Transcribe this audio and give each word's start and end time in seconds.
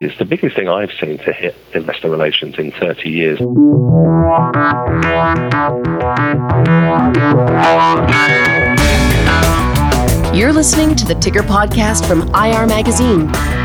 It's 0.00 0.16
the 0.16 0.24
biggest 0.24 0.54
thing 0.54 0.68
I've 0.68 0.92
seen 0.92 1.18
to 1.18 1.32
hit 1.32 1.56
investor 1.74 2.08
relations 2.08 2.56
in 2.56 2.70
30 2.70 3.10
years. 3.10 3.40
You're 10.32 10.52
listening 10.52 10.94
to 10.94 11.04
the 11.04 11.16
Ticker 11.20 11.42
Podcast 11.42 12.06
from 12.06 12.22
IR 12.32 12.68
Magazine, 12.68 13.22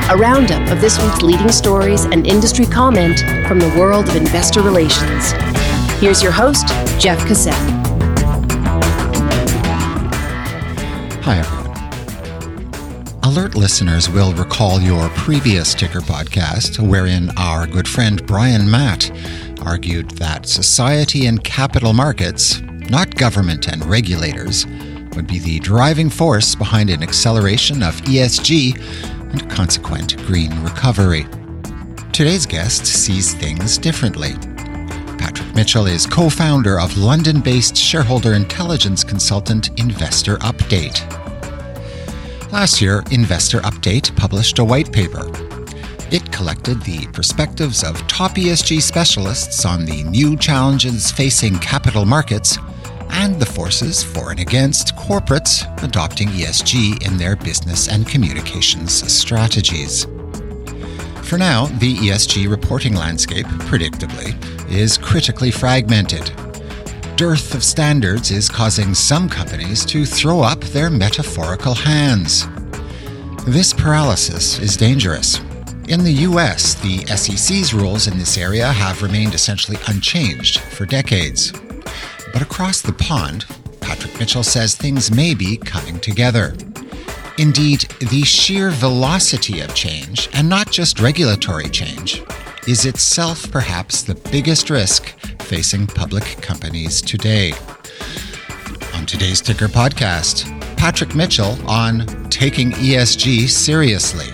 a 0.09 0.17
roundup 0.17 0.71
of 0.71 0.81
this 0.81 0.99
week's 1.03 1.21
leading 1.21 1.51
stories 1.51 2.05
and 2.05 2.25
industry 2.25 2.65
comment 2.65 3.19
from 3.47 3.59
the 3.59 3.71
world 3.77 4.09
of 4.09 4.15
investor 4.15 4.63
relations. 4.63 5.33
Here's 6.01 6.23
your 6.23 6.31
host, 6.31 6.67
Jeff 6.99 7.19
Cassett. 7.27 7.53
Hi, 11.21 11.37
everyone. 11.37 11.62
Alert 13.25 13.55
listeners 13.55 14.09
will 14.09 14.33
recall 14.33 14.81
your 14.81 15.07
previous 15.11 15.73
Ticker 15.73 16.01
podcast, 16.01 16.85
wherein 16.85 17.29
our 17.37 17.65
good 17.65 17.87
friend 17.87 18.23
Brian 18.25 18.69
Matt 18.69 19.09
argued 19.61 20.09
that 20.11 20.45
society 20.45 21.27
and 21.27 21.41
capital 21.41 21.93
markets, 21.93 22.59
not 22.89 23.15
government 23.15 23.69
and 23.69 23.85
regulators, 23.85 24.67
would 25.15 25.25
be 25.25 25.39
the 25.39 25.59
driving 25.59 26.09
force 26.09 26.53
behind 26.53 26.89
an 26.89 27.01
acceleration 27.01 27.81
of 27.81 27.95
ESG 28.01 28.77
and 29.31 29.49
consequent 29.49 30.17
green 30.25 30.51
recovery. 30.61 31.25
Today's 32.11 32.45
guest 32.45 32.85
sees 32.85 33.33
things 33.33 33.77
differently. 33.77 34.33
Patrick 35.17 35.55
Mitchell 35.55 35.87
is 35.87 36.05
co 36.05 36.29
founder 36.29 36.77
of 36.77 36.97
London 36.97 37.39
based 37.39 37.77
shareholder 37.77 38.33
intelligence 38.33 39.01
consultant 39.01 39.69
Investor 39.79 40.35
Update. 40.39 41.22
Last 42.53 42.83
year, 42.83 43.03
Investor 43.09 43.61
Update 43.61 44.15
published 44.15 44.59
a 44.59 44.63
white 44.63 44.91
paper. 44.91 45.25
It 46.11 46.31
collected 46.31 46.79
the 46.83 47.07
perspectives 47.07 47.83
of 47.83 47.97
top 48.07 48.33
ESG 48.33 48.79
specialists 48.79 49.65
on 49.65 49.85
the 49.85 50.03
new 50.03 50.37
challenges 50.37 51.09
facing 51.09 51.57
capital 51.57 52.05
markets 52.05 52.59
and 53.09 53.39
the 53.39 53.45
forces 53.47 54.03
for 54.03 54.29
and 54.29 54.39
against 54.39 54.95
corporates 54.95 55.65
adopting 55.83 56.27
ESG 56.27 57.03
in 57.03 57.17
their 57.17 57.35
business 57.35 57.87
and 57.87 58.07
communications 58.07 59.11
strategies. 59.11 60.05
For 61.23 61.39
now, 61.39 61.65
the 61.79 61.95
ESG 61.95 62.47
reporting 62.47 62.93
landscape, 62.93 63.47
predictably, 63.65 64.37
is 64.69 64.99
critically 64.99 65.49
fragmented 65.49 66.31
dearth 67.15 67.53
of 67.53 67.63
standards 67.63 68.31
is 68.31 68.49
causing 68.49 68.93
some 68.95 69.29
companies 69.29 69.85
to 69.85 70.05
throw 70.05 70.41
up 70.41 70.59
their 70.61 70.89
metaphorical 70.89 71.75
hands. 71.75 72.47
This 73.45 73.71
paralysis 73.71 74.57
is 74.59 74.75
dangerous. 74.75 75.39
In 75.89 76.03
the 76.03 76.13
US, 76.27 76.73
the 76.75 77.05
SEC's 77.05 77.73
rules 77.73 78.07
in 78.07 78.17
this 78.17 78.37
area 78.37 78.67
have 78.67 79.03
remained 79.03 79.35
essentially 79.35 79.77
unchanged 79.87 80.59
for 80.59 80.85
decades. 80.85 81.51
But 82.31 82.41
across 82.41 82.81
the 82.81 82.93
pond, 82.93 83.45
Patrick 83.79 84.17
Mitchell 84.19 84.43
says 84.43 84.75
things 84.75 85.11
may 85.11 85.35
be 85.35 85.57
coming 85.57 85.99
together. 85.99 86.55
Indeed, 87.37 87.81
the 87.99 88.23
sheer 88.23 88.71
velocity 88.71 89.59
of 89.59 89.75
change, 89.75 90.29
and 90.33 90.49
not 90.49 90.71
just 90.71 90.99
regulatory 90.99 91.69
change, 91.69 92.23
is 92.67 92.85
itself 92.85 93.51
perhaps 93.51 94.01
the 94.01 94.15
biggest 94.15 94.69
risk 94.69 95.13
facing 95.43 95.85
public 95.85 96.23
companies 96.41 97.01
today. 97.01 97.51
On 98.95 99.05
today's 99.05 99.41
Ticker 99.41 99.67
podcast, 99.67 100.47
Patrick 100.77 101.13
Mitchell 101.15 101.57
on 101.69 102.07
taking 102.29 102.71
ESG 102.71 103.49
seriously. 103.49 104.27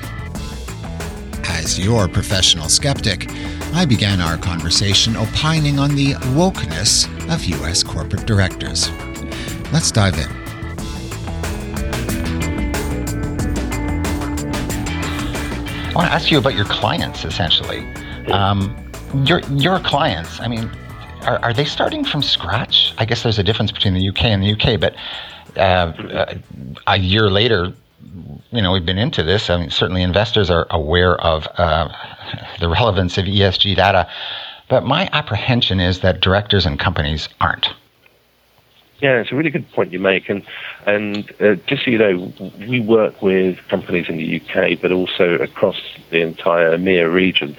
As 1.49 1.79
your 1.79 2.07
professional 2.07 2.69
skeptic, 2.69 3.27
I 3.73 3.85
began 3.85 4.21
our 4.21 4.37
conversation 4.37 5.15
opining 5.17 5.79
on 5.79 5.95
the 5.95 6.13
wokeness 6.35 7.07
of 7.33 7.43
U.S. 7.45 7.83
corporate 7.83 8.25
directors. 8.25 8.89
Let's 9.71 9.91
dive 9.91 10.17
in. 10.17 10.29
I 15.87 15.91
want 15.95 16.07
to 16.07 16.13
ask 16.13 16.31
you 16.31 16.37
about 16.37 16.55
your 16.55 16.65
clients, 16.65 17.25
essentially. 17.25 17.79
Um, 18.31 18.75
your 19.25 19.39
your 19.51 19.79
clients. 19.79 20.39
I 20.39 20.47
mean, 20.47 20.69
are, 21.23 21.39
are 21.39 21.53
they 21.53 21.65
starting 21.65 22.03
from 22.03 22.21
scratch? 22.21 22.93
I 22.97 23.05
guess 23.05 23.23
there's 23.23 23.39
a 23.39 23.43
difference 23.43 23.71
between 23.71 23.93
the 23.93 24.09
UK 24.09 24.25
and 24.25 24.43
the 24.43 24.53
UK, 24.53 24.79
but 24.79 24.95
uh, 25.57 26.35
a 26.87 26.97
year 26.97 27.29
later, 27.29 27.73
you 28.51 28.61
know, 28.61 28.71
we've 28.71 28.85
been 28.85 28.97
into 28.97 29.23
this. 29.23 29.49
I 29.49 29.57
mean, 29.57 29.69
certainly 29.69 30.01
investors 30.01 30.49
are 30.49 30.67
aware 30.69 31.19
of 31.21 31.47
uh, 31.57 31.89
the 32.59 32.69
relevance 32.69 33.17
of 33.17 33.25
ESG 33.25 33.75
data, 33.75 34.09
but 34.69 34.83
my 34.85 35.09
apprehension 35.11 35.79
is 35.79 35.99
that 36.01 36.21
directors 36.21 36.65
and 36.65 36.79
companies 36.79 37.29
aren't. 37.41 37.69
Yeah, 39.01 39.21
it's 39.21 39.31
a 39.31 39.35
really 39.35 39.49
good 39.49 39.69
point 39.71 39.93
you 39.93 39.99
make, 39.99 40.29
and 40.29 40.43
and 40.85 41.31
uh, 41.39 41.55
just 41.67 41.85
so 41.85 41.91
you 41.91 41.97
know, 41.97 42.33
we 42.67 42.81
work 42.81 43.21
with 43.21 43.57
companies 43.69 44.09
in 44.09 44.17
the 44.17 44.41
UK, 44.41 44.79
but 44.81 44.91
also 44.91 45.35
across 45.35 45.77
the 46.09 46.21
entire 46.21 46.77
EMEA 46.77 47.11
region. 47.11 47.55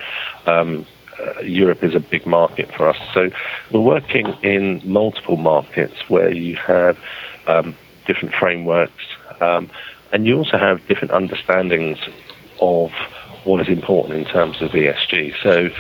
Um, 0.47 0.85
uh, 1.21 1.41
Europe 1.41 1.83
is 1.83 1.95
a 1.95 2.01
big 2.01 2.27
market 2.27 2.71
for 2.77 2.89
us, 2.89 2.97
so 3.13 3.31
we're 3.73 3.81
working 3.81 4.29
in 4.43 4.81
multiple 4.85 5.37
markets 5.37 5.95
where 6.09 6.33
you 6.33 6.57
have 6.57 6.99
um, 7.47 7.77
different 8.07 8.35
frameworks, 8.35 9.05
um, 9.41 9.71
and 10.13 10.27
you 10.27 10.37
also 10.37 10.59
have 10.59 10.87
different 10.87 11.13
understandings 11.13 11.99
of 12.61 12.91
what 13.45 13.61
is 13.61 13.69
important 13.69 14.19
in 14.19 14.25
terms 14.25 14.61
of 14.61 14.71
ESG. 14.71 15.35
So 15.43 15.71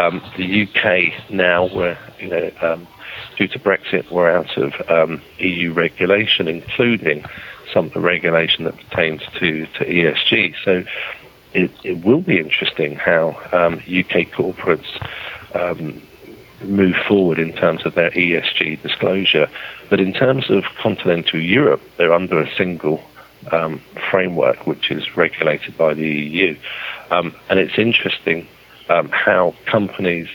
um, 0.00 0.22
the 0.36 0.62
UK 0.62 1.30
now, 1.30 1.66
where 1.68 1.98
you 2.20 2.28
know 2.28 2.50
um, 2.60 2.86
due 3.36 3.48
to 3.48 3.58
Brexit, 3.58 4.10
we're 4.10 4.30
out 4.30 4.56
of 4.56 4.72
um, 4.90 5.22
EU 5.38 5.72
regulation, 5.72 6.48
including 6.48 7.24
some 7.72 7.86
of 7.86 7.92
the 7.92 8.00
regulation 8.00 8.64
that 8.64 8.76
pertains 8.76 9.22
to, 9.38 9.66
to 9.66 9.84
ESG. 9.84 10.54
So 10.64 10.84
it, 11.54 11.70
it 11.84 12.04
will 12.04 12.20
be 12.20 12.38
interesting 12.38 12.94
how 12.94 13.30
um, 13.52 13.74
UK 13.74 14.30
corporates 14.32 14.86
um, 15.54 16.02
move 16.62 16.96
forward 17.06 17.38
in 17.38 17.52
terms 17.52 17.86
of 17.86 17.94
their 17.94 18.10
ESG 18.10 18.82
disclosure. 18.82 19.48
But 19.90 20.00
in 20.00 20.12
terms 20.12 20.50
of 20.50 20.64
continental 20.80 21.40
Europe, 21.40 21.82
they're 21.96 22.12
under 22.12 22.40
a 22.40 22.54
single 22.56 23.02
um, 23.52 23.80
framework 24.10 24.66
which 24.66 24.90
is 24.90 25.16
regulated 25.16 25.76
by 25.76 25.94
the 25.94 26.06
EU. 26.06 26.56
Um, 27.10 27.34
and 27.48 27.58
it's 27.58 27.78
interesting 27.78 28.46
um, 28.88 29.08
how 29.10 29.54
companies 29.66 30.28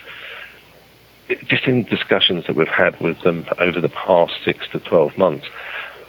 just 1.47 1.65
in 1.65 1.83
discussions 1.83 2.45
that 2.47 2.55
we've 2.55 2.67
had 2.67 2.99
with 2.99 3.19
them 3.21 3.45
over 3.57 3.79
the 3.79 3.89
past 3.89 4.33
six 4.43 4.67
to 4.69 4.79
12 4.79 5.17
months, 5.17 5.47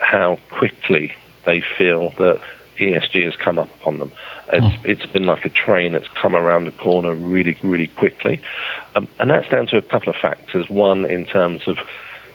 how 0.00 0.38
quickly 0.50 1.14
they 1.46 1.62
feel 1.78 2.10
that 2.18 2.40
ESG 2.78 3.24
has 3.24 3.36
come 3.36 3.58
up 3.58 3.68
upon 3.80 3.98
them. 3.98 4.12
It's, 4.52 4.64
mm. 4.64 4.84
it's 4.84 5.06
been 5.06 5.26
like 5.26 5.44
a 5.44 5.48
train 5.48 5.92
that's 5.92 6.08
come 6.08 6.34
around 6.34 6.64
the 6.64 6.72
corner 6.72 7.14
really, 7.14 7.56
really 7.62 7.86
quickly. 7.86 8.40
Um, 8.94 9.08
and 9.18 9.30
that's 9.30 9.48
down 9.48 9.66
to 9.68 9.76
a 9.76 9.82
couple 9.82 10.10
of 10.10 10.16
factors. 10.16 10.68
One, 10.68 11.04
in 11.04 11.24
terms 11.26 11.66
of 11.66 11.78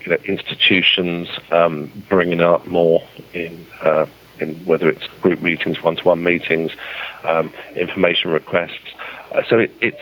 you 0.06 0.12
know, 0.12 0.18
institutions 0.26 1.30
um, 1.52 1.92
bringing 2.10 2.42
up 2.42 2.66
more 2.68 3.04
in, 3.34 3.66
uh, 3.82 4.06
in 4.40 4.56
whether 4.66 4.90
it's 4.90 5.06
group 5.22 5.42
meetings, 5.42 5.82
one-to-one 5.84 6.24
meetings, 6.24 6.72
um, 7.24 7.54
information 7.76 8.32
requests. 8.32 8.94
Uh, 9.32 9.44
so 9.48 9.60
it, 9.60 9.72
it's 9.82 10.02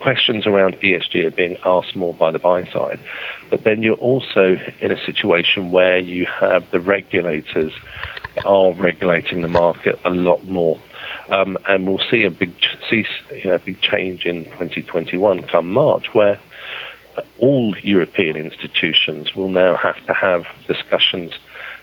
questions 0.00 0.46
around 0.46 0.74
ESG 0.80 1.24
are 1.24 1.30
being 1.30 1.56
asked 1.64 1.96
more 1.96 2.14
by 2.14 2.30
the 2.30 2.38
buy 2.38 2.64
side. 2.66 3.00
But 3.50 3.64
then 3.64 3.82
you're 3.82 3.96
also 3.96 4.56
in 4.80 4.92
a 4.92 5.04
situation 5.04 5.70
where 5.70 5.98
you 5.98 6.26
have 6.26 6.70
the 6.70 6.80
regulators 6.80 7.72
are 8.44 8.72
regulating 8.74 9.42
the 9.42 9.48
market 9.48 9.98
a 10.04 10.10
lot 10.10 10.44
more. 10.44 10.80
Um, 11.28 11.58
and 11.66 11.86
we'll 11.86 12.02
see 12.10 12.24
a 12.24 12.30
big 12.30 12.52
see, 12.88 13.04
you 13.30 13.50
know, 13.50 13.58
big 13.58 13.80
change 13.80 14.26
in 14.26 14.44
2021 14.44 15.42
come 15.44 15.72
March, 15.72 16.14
where 16.14 16.38
all 17.38 17.76
European 17.78 18.36
institutions 18.36 19.34
will 19.34 19.48
now 19.48 19.76
have 19.76 20.04
to 20.06 20.12
have 20.12 20.46
discussions 20.66 21.32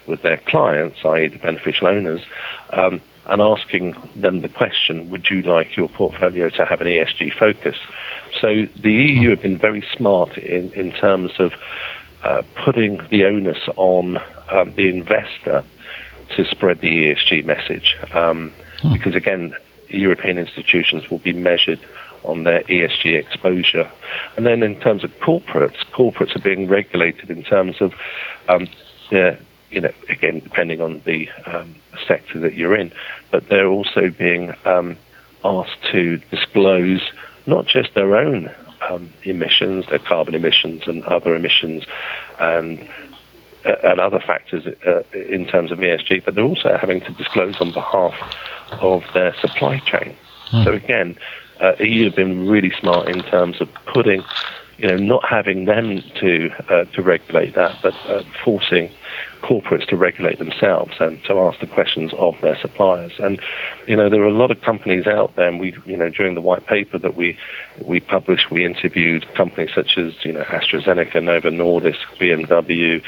with 0.07 0.21
their 0.21 0.37
clients, 0.37 0.99
i.e., 1.05 1.27
the 1.27 1.37
beneficial 1.37 1.87
owners, 1.87 2.21
um, 2.71 3.01
and 3.25 3.41
asking 3.41 3.95
them 4.15 4.41
the 4.41 4.49
question, 4.49 5.09
would 5.09 5.29
you 5.29 5.41
like 5.43 5.77
your 5.77 5.87
portfolio 5.87 6.49
to 6.49 6.65
have 6.65 6.81
an 6.81 6.87
ESG 6.87 7.33
focus? 7.33 7.77
So 8.41 8.65
the 8.75 8.91
EU 8.91 9.29
have 9.29 9.41
been 9.41 9.57
very 9.57 9.85
smart 9.95 10.37
in, 10.37 10.71
in 10.73 10.91
terms 10.91 11.31
of 11.39 11.53
uh, 12.23 12.41
putting 12.63 12.97
the 13.09 13.25
onus 13.25 13.69
on 13.75 14.17
um, 14.49 14.73
the 14.75 14.89
investor 14.89 15.63
to 16.35 16.45
spread 16.45 16.81
the 16.81 16.89
ESG 16.89 17.45
message. 17.45 17.97
Um, 18.13 18.53
hmm. 18.81 18.93
Because 18.93 19.15
again, 19.15 19.55
European 19.89 20.37
institutions 20.37 21.09
will 21.09 21.19
be 21.19 21.33
measured 21.33 21.79
on 22.23 22.43
their 22.43 22.63
ESG 22.63 23.15
exposure. 23.15 23.89
And 24.37 24.45
then 24.45 24.63
in 24.63 24.79
terms 24.79 25.03
of 25.03 25.11
corporates, 25.19 25.77
corporates 25.91 26.35
are 26.35 26.41
being 26.41 26.67
regulated 26.67 27.29
in 27.29 27.43
terms 27.43 27.81
of 27.81 27.93
um, 28.47 28.67
their 29.11 29.39
you 29.73 29.81
know, 29.81 29.91
again, 30.07 30.39
depending 30.39 30.81
on 30.81 31.01
the 31.03 31.27
um, 31.47 31.75
sector 32.07 32.39
that 32.39 32.53
you're 32.53 32.75
in, 32.75 32.91
but 33.31 33.49
they're 33.49 33.67
also 33.67 34.09
being 34.09 34.53
um, 34.65 34.95
asked 35.43 35.81
to 35.91 36.17
disclose 36.29 37.01
not 37.47 37.65
just 37.65 37.93
their 37.95 38.15
own 38.15 38.51
um, 38.87 39.11
emissions, 39.23 39.85
their 39.87 39.99
carbon 39.99 40.35
emissions 40.35 40.83
and 40.85 41.03
other 41.05 41.35
emissions, 41.35 41.85
and 42.39 42.87
and 43.65 43.99
other 43.99 44.19
factors 44.19 44.65
uh, 44.85 45.03
in 45.13 45.45
terms 45.45 45.71
of 45.71 45.79
ESG, 45.79 46.25
but 46.25 46.35
they're 46.35 46.43
also 46.43 46.77
having 46.77 47.01
to 47.01 47.11
disclose 47.13 47.59
on 47.61 47.71
behalf 47.71 48.13
of 48.81 49.03
their 49.13 49.33
supply 49.35 49.79
chain. 49.79 50.15
Hmm. 50.47 50.63
So 50.63 50.73
again, 50.73 51.17
uh, 51.59 51.73
EU 51.79 52.05
have 52.05 52.15
been 52.15 52.47
really 52.47 52.71
smart 52.71 53.07
in 53.07 53.23
terms 53.23 53.61
of 53.61 53.69
putting, 53.85 54.23
you 54.77 54.87
know, 54.87 54.97
not 54.97 55.23
having 55.25 55.65
them 55.65 56.01
to 56.19 56.49
uh, 56.69 56.85
to 56.85 57.01
regulate 57.01 57.55
that, 57.55 57.77
but 57.81 57.93
uh, 58.07 58.23
forcing 58.43 58.91
corporates 59.41 59.87
to 59.87 59.97
regulate 59.97 60.39
themselves 60.39 60.93
and 60.99 61.21
to 61.25 61.37
ask 61.39 61.59
the 61.59 61.67
questions 61.67 62.13
of 62.17 62.39
their 62.41 62.57
suppliers. 62.57 63.11
And 63.19 63.39
you 63.87 63.95
know, 63.95 64.09
there 64.09 64.21
are 64.21 64.27
a 64.27 64.33
lot 64.33 64.51
of 64.51 64.61
companies 64.61 65.07
out 65.07 65.35
there. 65.35 65.47
And 65.47 65.59
we, 65.59 65.75
you 65.85 65.97
know, 65.97 66.09
during 66.09 66.35
the 66.35 66.41
white 66.41 66.65
paper 66.65 66.97
that 66.97 67.15
we 67.15 67.37
we 67.85 67.99
published, 67.99 68.51
we 68.51 68.65
interviewed 68.65 69.25
companies 69.33 69.71
such 69.75 69.97
as 69.97 70.13
you 70.23 70.31
know 70.31 70.43
AstraZeneca, 70.43 71.21
Novo 71.23 71.49
Nordisk, 71.49 72.05
BMW, 72.19 73.03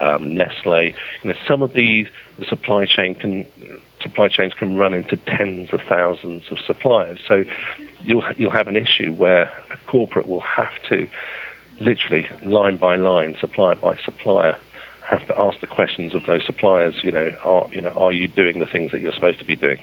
um, 0.00 0.34
Nestle. 0.34 0.94
You 1.22 1.30
know, 1.30 1.34
some 1.46 1.62
of 1.62 1.72
these 1.72 2.08
the 2.38 2.46
supply 2.46 2.86
chain 2.86 3.14
can 3.14 3.46
supply 4.00 4.28
chains 4.28 4.54
can 4.54 4.76
run 4.76 4.94
into 4.94 5.16
tens 5.16 5.72
of 5.72 5.80
thousands 5.82 6.44
of 6.50 6.58
suppliers. 6.60 7.20
So 7.26 7.44
you'll 8.00 8.24
you'll 8.36 8.50
have 8.50 8.68
an 8.68 8.76
issue 8.76 9.12
where 9.12 9.52
a 9.70 9.76
corporate 9.86 10.26
will 10.26 10.40
have 10.40 10.72
to 10.88 11.08
literally 11.80 12.28
line 12.42 12.76
by 12.76 12.96
line, 12.96 13.36
supplier 13.40 13.74
by 13.74 13.96
supplier, 13.96 14.58
have 15.10 15.26
to 15.26 15.38
ask 15.38 15.60
the 15.60 15.66
questions 15.66 16.14
of 16.14 16.24
those 16.26 16.44
suppliers. 16.46 16.94
You 17.02 17.10
know, 17.10 17.36
are 17.42 17.68
you 17.72 17.80
know 17.80 17.90
are 17.90 18.12
you 18.12 18.28
doing 18.28 18.60
the 18.60 18.66
things 18.66 18.92
that 18.92 19.00
you're 19.00 19.12
supposed 19.12 19.40
to 19.40 19.44
be 19.44 19.56
doing? 19.56 19.82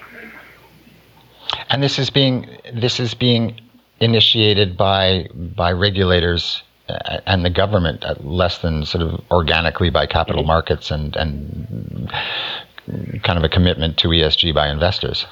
And 1.70 1.84
this 1.84 2.00
is 2.00 2.10
being 2.10 2.48
this 2.74 3.00
is 3.00 3.14
being 3.14 3.60
initiated 4.00 4.78
by 4.78 5.28
by 5.34 5.72
regulators 5.74 6.64
uh, 6.88 7.20
and 7.26 7.44
the 7.44 7.50
government 7.50 8.04
uh, 8.04 8.16
less 8.22 8.60
than 8.60 8.86
sort 8.86 9.04
of 9.04 9.22
organically 9.30 9.90
by 9.90 10.06
capital 10.06 10.42
mm-hmm. 10.42 10.48
markets 10.48 10.92
and 10.92 11.16
and 11.18 12.10
kind 13.24 13.38
of 13.38 13.44
a 13.44 13.50
commitment 13.50 13.98
to 13.98 14.08
ESG 14.08 14.54
by 14.54 14.70
investors. 14.70 15.26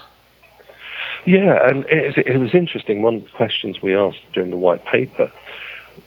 Yeah, 1.26 1.68
and 1.68 1.86
it, 1.86 2.18
it 2.18 2.38
was 2.38 2.54
interesting. 2.54 3.02
One 3.02 3.16
of 3.16 3.24
the 3.24 3.30
questions 3.30 3.82
we 3.82 3.96
asked 3.96 4.20
during 4.34 4.52
the 4.52 4.58
white 4.58 4.86
paper 4.86 5.32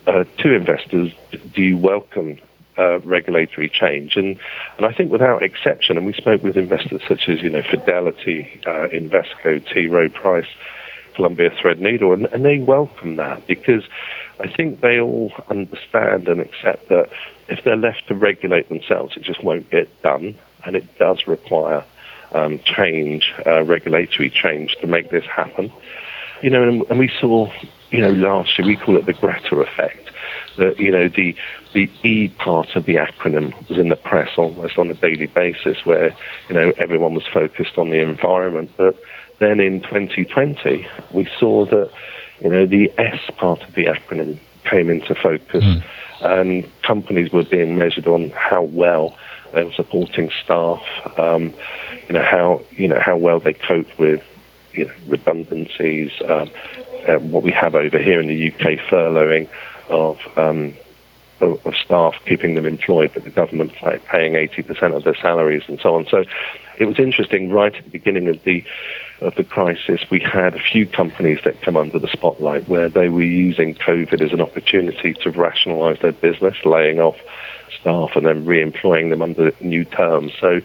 uh, 0.06 0.24
to 0.38 0.54
investors: 0.54 1.12
Do 1.54 1.62
you 1.62 1.78
welcome 1.78 2.38
uh, 2.78 3.00
regulatory 3.00 3.68
change. 3.68 4.16
And, 4.16 4.38
and 4.76 4.86
I 4.86 4.92
think 4.92 5.10
without 5.10 5.42
exception, 5.42 5.96
and 5.96 6.06
we 6.06 6.12
spoke 6.12 6.42
with 6.42 6.56
investors 6.56 7.02
such 7.08 7.28
as, 7.28 7.42
you 7.42 7.50
know, 7.50 7.62
Fidelity, 7.62 8.60
uh, 8.66 8.88
Invesco, 8.92 9.66
T. 9.72 9.88
Rowe 9.88 10.08
Price, 10.08 10.46
Columbia 11.14 11.50
Threadneedle, 11.50 12.14
and, 12.14 12.26
and 12.26 12.44
they 12.44 12.58
welcome 12.58 13.16
that 13.16 13.46
because 13.46 13.82
I 14.38 14.46
think 14.46 14.80
they 14.80 15.00
all 15.00 15.32
understand 15.48 16.28
and 16.28 16.40
accept 16.40 16.88
that 16.90 17.10
if 17.48 17.64
they're 17.64 17.76
left 17.76 18.06
to 18.08 18.14
regulate 18.14 18.68
themselves, 18.68 19.16
it 19.16 19.24
just 19.24 19.42
won't 19.42 19.68
get 19.68 19.88
done, 20.02 20.36
and 20.64 20.76
it 20.76 20.98
does 20.98 21.26
require 21.26 21.84
um, 22.32 22.60
change, 22.60 23.34
uh, 23.44 23.64
regulatory 23.64 24.30
change, 24.30 24.76
to 24.80 24.86
make 24.86 25.10
this 25.10 25.24
happen. 25.24 25.72
You 26.40 26.50
know, 26.50 26.62
and, 26.62 26.84
and 26.88 26.98
we 27.00 27.10
saw, 27.20 27.50
you 27.90 28.00
know, 28.00 28.10
last 28.10 28.58
year 28.58 28.66
we 28.66 28.76
call 28.76 28.96
it 28.96 29.06
the 29.06 29.12
Greta 29.12 29.56
effect 29.56 30.10
that 30.58 30.78
you 30.78 30.90
know 30.90 31.08
the 31.08 31.34
the 31.72 31.90
E 32.02 32.28
part 32.28 32.76
of 32.76 32.84
the 32.84 32.96
acronym 32.96 33.68
was 33.68 33.78
in 33.78 33.88
the 33.88 33.96
press 33.96 34.30
almost 34.36 34.78
on 34.78 34.90
a 34.90 34.94
daily 34.94 35.26
basis, 35.26 35.84
where 35.84 36.14
you 36.48 36.54
know 36.54 36.72
everyone 36.76 37.14
was 37.14 37.26
focused 37.26 37.78
on 37.78 37.90
the 37.90 38.00
environment. 38.00 38.70
But 38.76 38.96
then 39.38 39.60
in 39.60 39.80
2020, 39.80 40.86
we 41.12 41.28
saw 41.38 41.64
that 41.66 41.90
you 42.40 42.50
know 42.50 42.66
the 42.66 42.92
S 42.98 43.20
part 43.36 43.62
of 43.62 43.74
the 43.74 43.86
acronym 43.86 44.38
came 44.64 44.90
into 44.90 45.14
focus, 45.14 45.64
mm. 45.64 45.82
and 46.20 46.70
companies 46.82 47.32
were 47.32 47.44
being 47.44 47.78
measured 47.78 48.06
on 48.06 48.30
how 48.30 48.62
well 48.62 49.16
they 49.54 49.64
were 49.64 49.72
supporting 49.72 50.30
staff, 50.44 50.82
um, 51.18 51.54
you 52.08 52.14
know 52.14 52.22
how 52.22 52.60
you 52.72 52.88
know 52.88 53.00
how 53.00 53.16
well 53.16 53.40
they 53.40 53.54
cope 53.54 53.98
with 53.98 54.22
you 54.74 54.84
know, 54.84 54.92
redundancies, 55.06 56.12
um, 56.28 56.50
uh, 57.06 57.18
what 57.18 57.42
we 57.42 57.52
have 57.52 57.74
over 57.74 57.98
here 57.98 58.20
in 58.20 58.26
the 58.26 58.52
UK, 58.52 58.78
furloughing 58.88 59.48
of, 59.88 60.18
um, 60.36 60.74
of, 61.40 61.74
staff, 61.76 62.14
keeping 62.26 62.54
them 62.54 62.66
employed, 62.66 63.10
but 63.14 63.24
the 63.24 63.30
government 63.30 63.72
paying 63.72 64.32
80% 64.34 64.94
of 64.94 65.04
their 65.04 65.14
salaries 65.16 65.62
and 65.68 65.80
so 65.80 65.94
on. 65.94 66.06
So 66.06 66.24
it 66.78 66.86
was 66.86 66.98
interesting. 66.98 67.50
Right 67.50 67.74
at 67.74 67.84
the 67.84 67.90
beginning 67.90 68.28
of 68.28 68.42
the 68.44 68.64
of 69.20 69.34
the 69.34 69.44
crisis, 69.44 70.00
we 70.10 70.20
had 70.20 70.54
a 70.54 70.60
few 70.60 70.86
companies 70.86 71.40
that 71.44 71.60
come 71.62 71.76
under 71.76 71.98
the 71.98 72.06
spotlight 72.08 72.68
where 72.68 72.88
they 72.88 73.08
were 73.08 73.22
using 73.22 73.74
COVID 73.74 74.20
as 74.20 74.32
an 74.32 74.40
opportunity 74.40 75.12
to 75.14 75.30
rationalise 75.32 75.98
their 76.00 76.12
business, 76.12 76.56
laying 76.64 77.00
off 77.00 77.16
staff 77.80 78.10
and 78.14 78.26
then 78.26 78.44
re-employing 78.44 79.10
them 79.10 79.22
under 79.22 79.52
new 79.60 79.84
terms. 79.84 80.32
So 80.40 80.60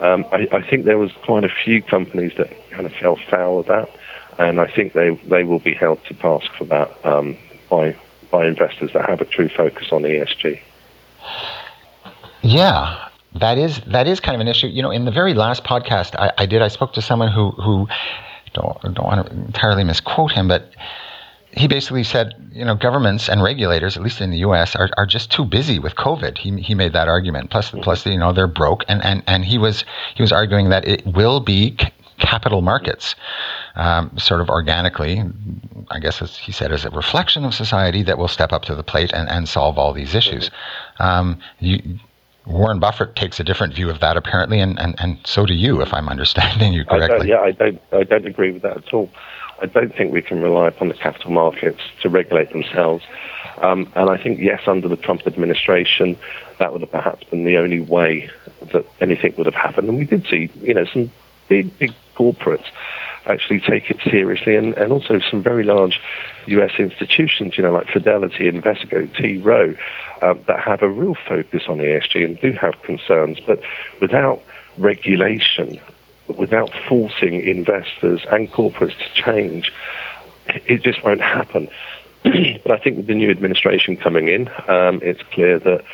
um, 0.00 0.24
I, 0.32 0.48
I, 0.50 0.62
think 0.62 0.86
there 0.86 0.98
was 0.98 1.12
quite 1.24 1.44
a 1.44 1.50
few 1.50 1.82
companies 1.82 2.32
that 2.38 2.50
kind 2.70 2.86
of 2.86 2.92
fell 2.94 3.16
foul 3.16 3.60
of 3.60 3.66
that, 3.66 3.90
and 4.40 4.58
I 4.58 4.66
think 4.66 4.94
they 4.94 5.10
they 5.28 5.44
will 5.44 5.58
be 5.58 5.74
held 5.74 6.02
to 6.06 6.14
task 6.14 6.50
for 6.56 6.64
that 6.64 7.06
um, 7.06 7.36
by 7.68 7.94
by 8.30 8.46
investors 8.46 8.90
that 8.94 9.08
have 9.08 9.20
a 9.20 9.24
true 9.26 9.48
focus 9.48 9.88
on 9.92 10.02
ESG. 10.02 10.60
Yeah, 12.42 13.08
that 13.34 13.58
is 13.58 13.80
that 13.86 14.08
is 14.08 14.18
kind 14.18 14.34
of 14.34 14.40
an 14.40 14.48
issue. 14.48 14.66
You 14.66 14.82
know, 14.82 14.90
in 14.90 15.04
the 15.04 15.10
very 15.10 15.34
last 15.34 15.62
podcast 15.62 16.16
I, 16.18 16.32
I 16.38 16.46
did, 16.46 16.62
I 16.62 16.68
spoke 16.68 16.94
to 16.94 17.02
someone 17.02 17.30
who 17.30 17.50
who 17.50 17.86
don't 18.54 18.80
don't 18.82 19.06
want 19.06 19.26
to 19.26 19.32
entirely 19.32 19.84
misquote 19.84 20.32
him, 20.32 20.48
but 20.48 20.72
he 21.52 21.68
basically 21.68 22.04
said, 22.04 22.34
you 22.52 22.64
know, 22.64 22.76
governments 22.76 23.28
and 23.28 23.42
regulators, 23.42 23.96
at 23.96 24.04
least 24.04 24.20
in 24.20 24.30
the 24.30 24.38
U.S., 24.38 24.76
are, 24.76 24.88
are 24.96 25.04
just 25.04 25.32
too 25.32 25.44
busy 25.44 25.80
with 25.80 25.96
COVID. 25.96 26.38
He, 26.38 26.52
he 26.62 26.76
made 26.76 26.92
that 26.92 27.08
argument. 27.08 27.50
Plus, 27.50 27.72
plus, 27.82 28.06
you 28.06 28.16
know, 28.16 28.32
they're 28.32 28.46
broke, 28.46 28.84
and, 28.86 29.04
and, 29.04 29.24
and 29.26 29.44
he 29.44 29.58
was 29.58 29.84
he 30.14 30.22
was 30.22 30.30
arguing 30.30 30.68
that 30.68 30.86
it 30.86 31.04
will 31.04 31.40
be 31.40 31.76
capital 32.20 32.60
markets, 32.62 33.16
um, 33.80 34.16
sort 34.18 34.42
of 34.42 34.50
organically, 34.50 35.24
I 35.90 35.98
guess 36.00 36.20
as 36.20 36.36
he 36.36 36.52
said, 36.52 36.70
as 36.70 36.84
a 36.84 36.90
reflection 36.90 37.46
of 37.46 37.54
society 37.54 38.02
that 38.02 38.18
will 38.18 38.28
step 38.28 38.52
up 38.52 38.62
to 38.66 38.74
the 38.74 38.82
plate 38.82 39.10
and, 39.14 39.28
and 39.30 39.48
solve 39.48 39.78
all 39.78 39.94
these 39.94 40.14
issues. 40.14 40.50
Um, 40.98 41.40
you, 41.60 41.98
Warren 42.46 42.78
Buffett 42.78 43.16
takes 43.16 43.40
a 43.40 43.44
different 43.44 43.74
view 43.74 43.88
of 43.88 44.00
that 44.00 44.18
apparently, 44.18 44.60
and, 44.60 44.78
and, 44.78 44.94
and 44.98 45.18
so 45.24 45.46
do 45.46 45.54
you, 45.54 45.80
if 45.80 45.94
I'm 45.94 46.10
understanding 46.10 46.74
you 46.74 46.84
correctly. 46.84 47.32
I 47.32 47.36
yeah, 47.36 47.40
I 47.40 47.52
don't, 47.52 47.80
I 47.92 48.02
don't 48.02 48.26
agree 48.26 48.52
with 48.52 48.62
that 48.62 48.76
at 48.76 48.92
all. 48.92 49.10
I 49.62 49.66
don't 49.66 49.94
think 49.94 50.12
we 50.12 50.20
can 50.20 50.42
rely 50.42 50.68
upon 50.68 50.88
the 50.88 50.94
capital 50.94 51.30
markets 51.30 51.80
to 52.02 52.10
regulate 52.10 52.50
themselves. 52.50 53.04
Um, 53.62 53.90
and 53.94 54.10
I 54.10 54.22
think, 54.22 54.40
yes, 54.40 54.60
under 54.66 54.88
the 54.88 54.96
Trump 54.96 55.26
administration, 55.26 56.18
that 56.58 56.72
would 56.72 56.82
have 56.82 56.90
perhaps 56.90 57.24
been 57.24 57.44
the 57.44 57.56
only 57.56 57.80
way 57.80 58.28
that 58.72 58.84
anything 59.00 59.34
would 59.36 59.46
have 59.46 59.54
happened. 59.54 59.88
And 59.88 59.98
we 59.98 60.04
did 60.04 60.26
see, 60.26 60.50
you 60.60 60.74
know, 60.74 60.84
some 60.84 61.10
big, 61.48 61.78
big 61.78 61.94
corporates 62.14 62.66
actually 63.30 63.60
take 63.60 63.90
it 63.90 63.98
seriously, 64.02 64.56
and, 64.56 64.74
and 64.74 64.92
also 64.92 65.20
some 65.30 65.42
very 65.42 65.64
large 65.64 66.00
U.S. 66.46 66.72
institutions, 66.78 67.56
you 67.56 67.62
know, 67.62 67.72
like 67.72 67.88
Fidelity, 67.88 68.50
Invesco, 68.50 69.14
T. 69.16 69.38
Rowe, 69.38 69.74
um, 70.22 70.40
that 70.46 70.60
have 70.60 70.82
a 70.82 70.88
real 70.88 71.14
focus 71.28 71.62
on 71.68 71.78
ESG 71.78 72.24
and 72.24 72.40
do 72.40 72.52
have 72.52 72.80
concerns. 72.82 73.38
But 73.40 73.60
without 74.00 74.42
regulation, 74.78 75.80
without 76.28 76.70
forcing 76.88 77.40
investors 77.40 78.24
and 78.30 78.50
corporates 78.50 78.96
to 78.98 79.22
change, 79.22 79.72
it 80.46 80.82
just 80.82 81.04
won't 81.04 81.20
happen. 81.20 81.68
but 82.22 82.70
I 82.72 82.78
think 82.78 82.98
with 82.98 83.06
the 83.06 83.14
new 83.14 83.30
administration 83.30 83.96
coming 83.96 84.28
in, 84.28 84.48
um, 84.68 85.00
it's 85.02 85.22
clear 85.32 85.58
that 85.58 85.84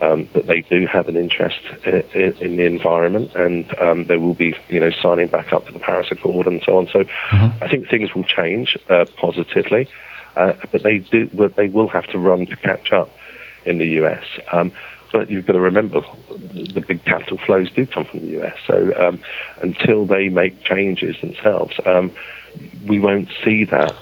um, 0.00 0.28
that 0.34 0.46
they 0.46 0.62
do 0.62 0.86
have 0.86 1.08
an 1.08 1.16
interest 1.16 1.60
in, 1.84 2.32
in 2.40 2.56
the 2.56 2.64
environment, 2.64 3.34
and 3.34 3.78
um, 3.78 4.04
they 4.06 4.16
will 4.16 4.34
be, 4.34 4.54
you 4.68 4.80
know, 4.80 4.90
signing 4.90 5.28
back 5.28 5.52
up 5.52 5.66
to 5.66 5.72
the 5.72 5.78
Paris 5.78 6.08
Accord 6.10 6.48
and 6.48 6.60
so 6.64 6.76
on. 6.76 6.88
So 6.88 7.04
mm-hmm. 7.04 7.64
I 7.64 7.68
think 7.68 7.88
things 7.88 8.14
will 8.14 8.24
change 8.24 8.76
uh, 8.90 9.06
positively, 9.16 9.88
uh, 10.34 10.54
but 10.72 10.82
they 10.82 10.98
do, 10.98 11.26
they 11.56 11.68
will 11.68 11.88
have 11.88 12.06
to 12.08 12.18
run 12.18 12.46
to 12.46 12.56
catch 12.56 12.92
up 12.92 13.10
in 13.64 13.78
the 13.78 13.86
US. 14.02 14.24
Um, 14.52 14.72
but 15.12 15.30
you've 15.30 15.46
got 15.46 15.54
to 15.54 15.60
remember 15.60 16.00
the 16.28 16.84
big 16.86 17.04
capital 17.04 17.38
flows 17.38 17.70
do 17.70 17.86
come 17.86 18.04
from 18.04 18.20
the 18.20 18.42
US. 18.42 18.56
So 18.66 18.92
um, 18.98 19.20
until 19.62 20.04
they 20.04 20.28
make 20.28 20.62
changes 20.64 21.16
themselves, 21.20 21.78
um, 21.86 22.10
we 22.86 22.98
won't 22.98 23.28
see 23.44 23.64
that 23.64 23.94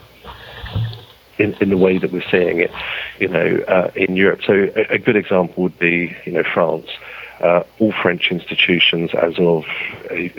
in, 1.38 1.54
in 1.54 1.70
the 1.70 1.76
way 1.76 1.98
that 1.98 2.12
we're 2.12 2.28
seeing 2.30 2.60
it, 2.60 2.70
you 3.18 3.28
know, 3.28 3.64
uh, 3.68 3.90
in 3.94 4.16
Europe. 4.16 4.40
So 4.46 4.52
a, 4.52 4.94
a, 4.94 4.98
good 4.98 5.16
example 5.16 5.64
would 5.64 5.78
be, 5.78 6.16
you 6.24 6.32
know, 6.32 6.42
France. 6.42 6.88
Uh, 7.40 7.64
all 7.80 7.92
French 8.00 8.30
institutions, 8.30 9.10
as 9.12 9.34
of 9.38 9.64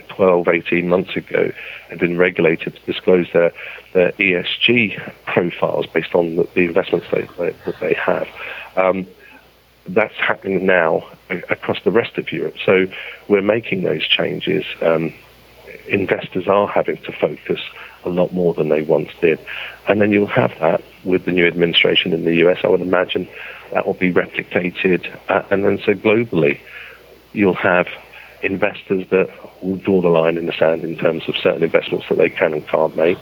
12, 0.08 0.48
18 0.48 0.88
months 0.88 1.16
ago, 1.16 1.52
have 1.90 2.00
been 2.00 2.18
regulated 2.18 2.74
to 2.74 2.92
disclose 2.92 3.28
their, 3.34 3.52
their 3.94 4.14
ESG 4.14 5.14
profiles 5.26 5.86
based 5.88 6.16
on 6.16 6.38
the, 6.38 6.48
the 6.56 6.62
investments 6.62 7.06
they, 7.12 7.28
they, 7.38 7.56
that 7.66 7.80
they 7.82 7.94
have. 7.94 8.28
Um, 8.78 9.06
that's 9.88 10.16
happening 10.16 10.66
now 10.66 11.04
across 11.30 11.82
the 11.84 11.92
rest 11.92 12.18
of 12.18 12.32
Europe. 12.32 12.56
So 12.66 12.88
we're 13.28 13.42
making 13.42 13.84
those 13.84 14.08
changes. 14.08 14.66
Um, 14.82 15.14
investors 15.88 16.48
are 16.48 16.68
having 16.68 16.98
to 16.98 17.12
focus 17.12 17.60
a 18.06 18.10
lot 18.10 18.34
more 18.34 18.54
than 18.54 18.70
they 18.70 18.82
once 18.82 19.10
did. 19.22 19.40
And 19.88 20.02
then 20.02 20.12
you'll 20.12 20.28
have 20.28 20.54
that 20.60 20.84
with 21.04 21.26
the 21.26 21.32
new 21.32 21.48
administration 21.48 22.14
in 22.14 22.26
the 22.26 22.36
US. 22.48 22.60
I 22.64 22.68
would 22.68 22.82
imagine 22.82 23.28
that 23.74 23.86
will 23.86 23.94
be 23.94 24.12
replicated. 24.12 25.18
Uh, 25.30 25.44
and 25.50 25.64
then 25.64 25.80
so 25.86 25.94
globally, 25.94 26.60
you'll 27.34 27.54
have 27.56 27.88
investors 28.42 29.06
that 29.10 29.30
will 29.64 29.78
draw 29.78 30.02
the 30.02 30.10
line 30.10 30.38
in 30.38 30.46
the 30.46 30.54
sand 30.54 30.84
in 30.84 30.98
terms 30.98 31.24
of 31.28 31.36
certain 31.38 31.64
investments 31.64 32.06
that 32.10 32.18
they 32.18 32.30
can 32.30 32.54
and 32.54 32.68
can't 32.68 32.96
make. 32.96 33.18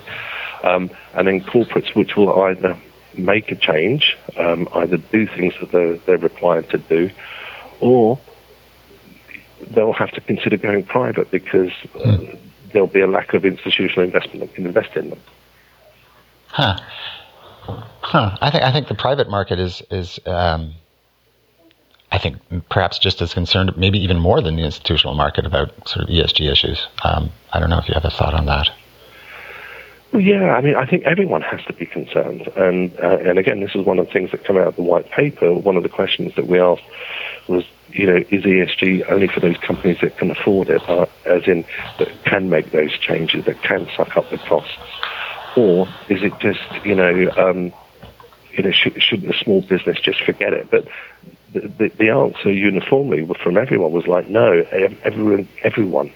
Um, 0.63 0.89
and 1.13 1.27
then 1.27 1.41
corporates 1.41 1.95
which 1.95 2.15
will 2.15 2.41
either 2.43 2.77
make 3.17 3.51
a 3.51 3.55
change, 3.55 4.17
um, 4.37 4.67
either 4.73 4.97
do 4.97 5.27
things 5.27 5.53
that 5.59 5.71
they're, 5.71 5.97
they're 5.97 6.17
required 6.17 6.69
to 6.69 6.77
do, 6.77 7.09
or 7.79 8.19
they'll 9.71 9.93
have 9.93 10.11
to 10.11 10.21
consider 10.21 10.57
going 10.57 10.83
private 10.83 11.31
because 11.31 11.71
uh, 12.03 12.17
there'll 12.73 12.87
be 12.87 13.01
a 13.01 13.07
lack 13.07 13.33
of 13.33 13.45
institutional 13.45 14.03
investment 14.03 14.41
that 14.41 14.53
can 14.53 14.65
invest 14.65 14.95
in 14.95 15.11
them. 15.11 15.19
Huh. 16.47 16.79
Huh. 18.01 18.37
I 18.41 18.51
think 18.51 18.63
I 18.63 18.71
think 18.71 18.87
the 18.87 18.95
private 18.95 19.29
market 19.29 19.59
is 19.59 19.81
is 19.89 20.19
um, 20.25 20.73
I 22.11 22.19
think 22.19 22.37
perhaps 22.69 22.99
just 22.99 23.21
as 23.21 23.33
concerned, 23.33 23.75
maybe 23.75 23.97
even 23.97 24.19
more 24.19 24.41
than 24.41 24.55
the 24.55 24.63
institutional 24.63 25.15
market 25.15 25.45
about 25.45 25.71
sort 25.87 26.03
of 26.03 26.09
ESG 26.09 26.51
issues. 26.51 26.87
Um, 27.03 27.31
I 27.51 27.59
don't 27.59 27.69
know 27.71 27.79
if 27.79 27.87
you 27.87 27.95
have 27.95 28.05
a 28.05 28.11
thought 28.11 28.35
on 28.35 28.45
that. 28.45 28.69
Yeah, 30.13 30.55
I 30.55 30.61
mean, 30.61 30.75
I 30.75 30.85
think 30.85 31.05
everyone 31.05 31.41
has 31.41 31.63
to 31.65 31.73
be 31.73 31.87
concerned, 31.87 32.47
and 32.55 32.95
uh, 32.99 33.17
and 33.17 33.39
again, 33.39 33.61
this 33.61 33.73
is 33.73 33.83
one 33.83 33.97
of 33.97 34.05
the 34.05 34.13
things 34.13 34.29
that 34.29 34.43
come 34.43 34.57
out 34.57 34.67
of 34.67 34.75
the 34.75 34.83
white 34.83 35.09
paper. 35.09 35.51
One 35.51 35.75
of 35.75 35.81
the 35.81 35.89
questions 35.89 36.35
that 36.35 36.45
we 36.45 36.59
asked 36.59 36.83
was, 37.47 37.65
you 37.89 38.05
know, 38.05 38.17
is 38.17 38.43
ESG 38.43 39.09
only 39.11 39.27
for 39.27 39.39
those 39.39 39.57
companies 39.57 39.97
that 40.01 40.15
can 40.17 40.29
afford 40.29 40.69
it, 40.69 40.87
uh, 40.87 41.07
as 41.25 41.47
in 41.47 41.65
that 41.97 42.09
can 42.25 42.47
make 42.47 42.71
those 42.71 42.95
changes, 42.99 43.45
that 43.45 43.63
can 43.63 43.89
suck 43.97 44.15
up 44.15 44.29
the 44.29 44.37
costs, 44.37 44.77
or 45.57 45.87
is 46.09 46.21
it 46.21 46.37
just, 46.39 46.61
you 46.85 46.93
know, 46.93 47.31
um, 47.35 47.73
you 48.51 48.63
know, 48.63 48.71
should, 48.71 49.01
should 49.01 49.23
the 49.23 49.33
small 49.33 49.61
business 49.61 49.99
just 49.99 50.21
forget 50.21 50.53
it? 50.53 50.69
But 50.69 50.87
the, 51.53 51.61
the, 51.61 51.87
the 51.97 52.09
answer 52.09 52.51
uniformly 52.51 53.27
from 53.41 53.57
everyone 53.57 53.91
was 53.91 54.05
like, 54.05 54.27
no, 54.27 54.61
everyone, 55.03 55.47
everyone 55.63 56.13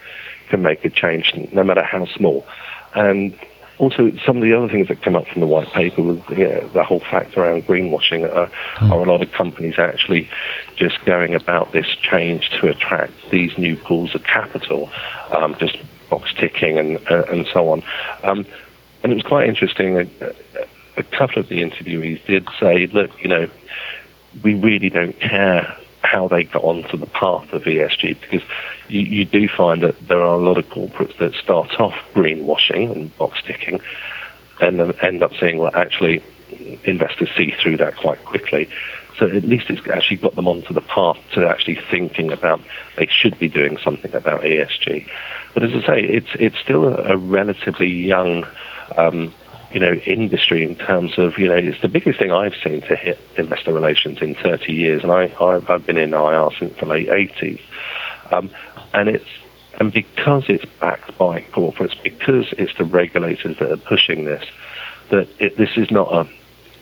can 0.50 0.62
make 0.62 0.86
a 0.86 0.92
change, 0.92 1.34
no 1.52 1.64
matter 1.64 1.84
how 1.84 2.06
small, 2.06 2.46
and 2.94 3.36
also, 3.80 4.12
some 4.26 4.38
of 4.38 4.44
the 4.44 4.58
other 4.58 4.68
things 4.68 4.88
that 4.88 5.02
came 5.04 5.16
up 5.16 5.28
from 5.28 5.42
the 5.42 5.48
white 5.48 5.68
paper 5.68 6.02
was 6.02 6.18
know, 6.30 6.68
the 6.70 6.84
whole 6.84 7.00
fact 7.00 7.38
around 7.38 7.68
greenwashing. 7.68 8.26
Uh, 8.26 8.50
mm. 8.76 8.92
Are 8.92 9.04
a 9.04 9.12
lot 9.12 9.22
of 9.22 9.32
companies 9.32 9.78
actually 9.78 10.30
just 10.76 11.04
going 11.06 11.36
about 11.36 11.74
this 11.74 11.88
change 12.02 12.50
to 12.60 12.70
attract 12.70 13.14
these 13.30 13.56
new 13.58 13.76
pools 13.76 14.16
of 14.16 14.24
capital, 14.24 14.90
um, 15.32 15.56
just 15.60 15.78
box 16.10 16.34
ticking 16.34 16.80
and 16.80 16.98
uh, 17.10 17.24
and 17.30 17.46
so 17.54 17.70
on. 17.70 17.84
Um, 18.24 18.46
and 19.04 19.12
it 19.12 19.16
was 19.16 19.24
quite 19.24 19.48
interesting. 19.48 19.98
A, 19.98 20.34
a 20.98 21.04
couple 21.04 21.40
of 21.40 21.48
the 21.48 21.62
interviewees 21.62 22.26
did 22.26 22.48
say, 22.60 22.88
"Look, 22.88 23.22
you 23.22 23.30
know, 23.30 23.48
we 24.44 24.56
really 24.56 24.90
don't 24.90 25.20
care 25.20 25.78
how 26.02 26.28
they 26.28 26.44
got 26.44 26.64
onto 26.64 26.98
the 26.98 27.08
path 27.08 27.52
of 27.54 27.64
ESG 27.64 28.20
because 28.22 28.48
you, 28.88 29.02
you 29.02 29.26
do 29.26 29.48
find 29.48 29.82
that 29.84 30.00
there 30.08 30.22
are 30.22 30.36
a 30.36 30.44
lot 30.44 30.58
of 30.58 30.66
corporates 30.70 31.18
that 31.18 31.34
start 31.34 31.80
off 31.80 31.96
greenwashing 32.14 32.92
and 32.92 33.16
box 33.18 33.42
ticking 33.44 33.82
and 34.62 34.80
then 34.80 34.94
end 35.02 35.24
up 35.24 35.34
saying, 35.36 35.58
well, 35.58 35.72
actually, 35.74 36.24
investors 36.84 37.30
see 37.36 37.52
through 37.52 37.78
that 37.78 37.96
quite 37.98 38.24
quickly. 38.26 38.70
So 39.18 39.26
at 39.26 39.44
least 39.44 39.70
it's 39.70 39.88
actually 39.88 40.18
got 40.18 40.36
them 40.36 40.48
onto 40.48 40.74
the 40.74 40.82
path 40.82 41.18
to 41.34 41.48
actually 41.48 41.80
thinking 41.90 42.32
about 42.32 42.62
they 42.98 43.08
should 43.08 43.38
be 43.40 43.50
doing 43.50 43.78
something 43.78 44.14
about 44.14 44.42
ESG. 44.42 45.08
But 45.54 45.64
as 45.64 45.72
I 45.74 45.88
say, 45.88 46.04
it's 46.04 46.30
it's 46.40 46.58
still 46.60 46.86
a, 46.86 47.14
a 47.14 47.18
relatively 47.18 47.88
young 47.88 48.46
um, 48.96 49.34
you 49.72 49.80
know, 49.80 49.94
industry 49.94 50.64
in 50.64 50.76
terms 50.76 51.18
of, 51.18 51.38
you 51.38 51.48
know, 51.48 51.56
it's 51.56 51.82
the 51.82 51.90
biggest 51.90 52.20
thing 52.20 52.32
I've 52.32 52.56
seen 52.64 52.82
to 52.82 52.96
hit 52.96 53.20
investor 53.36 53.74
relations 53.74 54.22
in 54.22 54.36
30 54.36 54.72
years. 54.72 55.04
And 55.04 55.12
I, 55.12 55.34
I've 55.40 55.86
been 55.86 55.98
in 55.98 56.14
IR 56.14 56.50
since 56.58 56.78
the 56.80 56.86
late 56.86 57.08
80s. 57.08 57.62
Um, 58.32 58.50
and 58.94 59.10
it's, 59.10 59.28
and 59.80 59.92
because 59.92 60.46
it's 60.48 60.66
backed 60.80 61.18
by 61.18 61.42
corporates, 61.42 62.02
because 62.02 62.54
it's 62.58 62.76
the 62.78 62.86
regulators 62.86 63.58
that 63.60 63.72
are 63.72 63.78
pushing 63.78 64.26
this, 64.26 64.46
that 65.10 65.28
it, 65.40 65.58
this 65.58 65.78
is 65.78 65.92
not 65.92 66.14
a, 66.14 66.30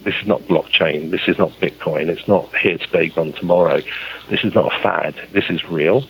this 0.04 0.16
is 0.22 0.28
not 0.28 0.42
blockchain. 0.42 1.10
This 1.10 1.28
is 1.28 1.38
not 1.40 1.50
Bitcoin. 1.54 2.08
It's 2.10 2.28
not 2.28 2.56
here 2.56 2.78
today, 2.78 3.10
gone 3.10 3.34
tomorrow. 3.34 3.82
This 4.30 4.44
is 4.44 4.54
not 4.54 4.72
a 4.72 4.82
fad. 4.82 5.16
This 5.32 5.50
is 5.50 5.64
real. 5.66 6.08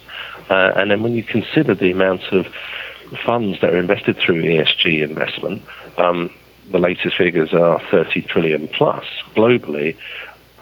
Uh, 0.49 0.73
and 0.75 0.91
then 0.91 1.01
when 1.01 1.13
you 1.13 1.23
consider 1.23 1.73
the 1.73 1.91
amount 1.91 2.23
of 2.33 2.45
funds 3.25 3.61
that 3.61 3.73
are 3.73 3.77
invested 3.77 4.17
through 4.17 4.43
ESG 4.43 5.01
investment, 5.01 5.63
um, 5.97 6.29
the 6.71 6.79
latest 6.79 7.17
figures 7.17 7.53
are 7.53 7.79
30 7.91 8.21
trillion 8.23 8.67
plus 8.67 9.05
globally 9.35 9.95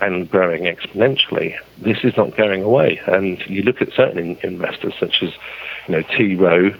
and 0.02 0.30
growing 0.30 0.64
exponentially. 0.64 1.58
This 1.78 2.04
is 2.04 2.16
not 2.18 2.36
going 2.36 2.64
away. 2.64 3.00
And 3.08 3.40
you 3.48 3.64
look 3.64 3.82
at 3.82 3.94
certain 3.94 4.38
investors 4.44 4.94
such 5.00 5.24
as, 5.24 5.34
you 5.88 5.96
know, 5.96 6.02
T. 6.02 6.36
Rowe, 6.36 6.76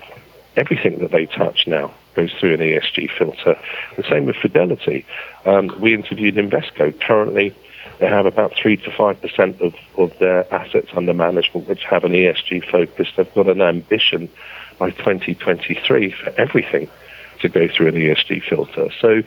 everything 0.56 1.00
that 1.00 1.12
they 1.12 1.26
touch 1.26 1.66
now 1.68 1.94
goes 2.16 2.32
through 2.34 2.56
an 2.56 2.60
ESG 2.60 3.10
filter. 3.18 3.58
The 3.96 4.04
same 4.04 4.26
with 4.26 4.36
Fidelity. 4.36 5.06
Um, 5.46 5.74
we 5.80 5.94
interviewed 5.94 6.36
Invesco. 6.36 7.00
Currently, 7.00 7.56
they 8.00 8.08
have 8.08 8.26
about 8.26 8.54
3 8.62 8.78
to 8.78 8.90
5% 8.90 9.62
of, 9.62 9.76
of 9.98 10.18
their 10.20 10.52
assets 10.54 10.90
under 10.96 11.14
management 11.14 11.68
which 11.68 11.84
have 11.86 12.04
an 12.04 12.12
ESG 12.12 12.70
focus. 12.70 13.08
They've 13.16 13.34
got 13.34 13.48
an 13.48 13.62
ambition 13.62 14.30
by 14.78 14.92
2023 14.92 16.12
for 16.12 16.30
everything 16.38 16.90
to 17.44 17.50
go 17.50 17.68
through 17.68 17.90
an 17.90 17.96
ESG 17.96 18.44
filter. 18.44 18.90
So 19.00 19.22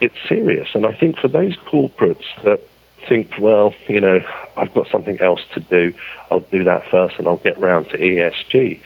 it's 0.00 0.16
serious. 0.28 0.68
And 0.74 0.86
I 0.86 0.94
think 0.94 1.18
for 1.18 1.28
those 1.28 1.56
corporates 1.56 2.24
that 2.44 2.60
think, 3.08 3.32
well, 3.38 3.74
you 3.88 4.00
know, 4.00 4.20
I've 4.56 4.72
got 4.74 4.88
something 4.88 5.20
else 5.20 5.40
to 5.54 5.60
do, 5.60 5.94
I'll 6.30 6.40
do 6.40 6.64
that 6.64 6.86
first 6.90 7.18
and 7.18 7.26
I'll 7.26 7.38
get 7.38 7.58
round 7.58 7.90
to 7.90 7.98
ESG, 7.98 8.80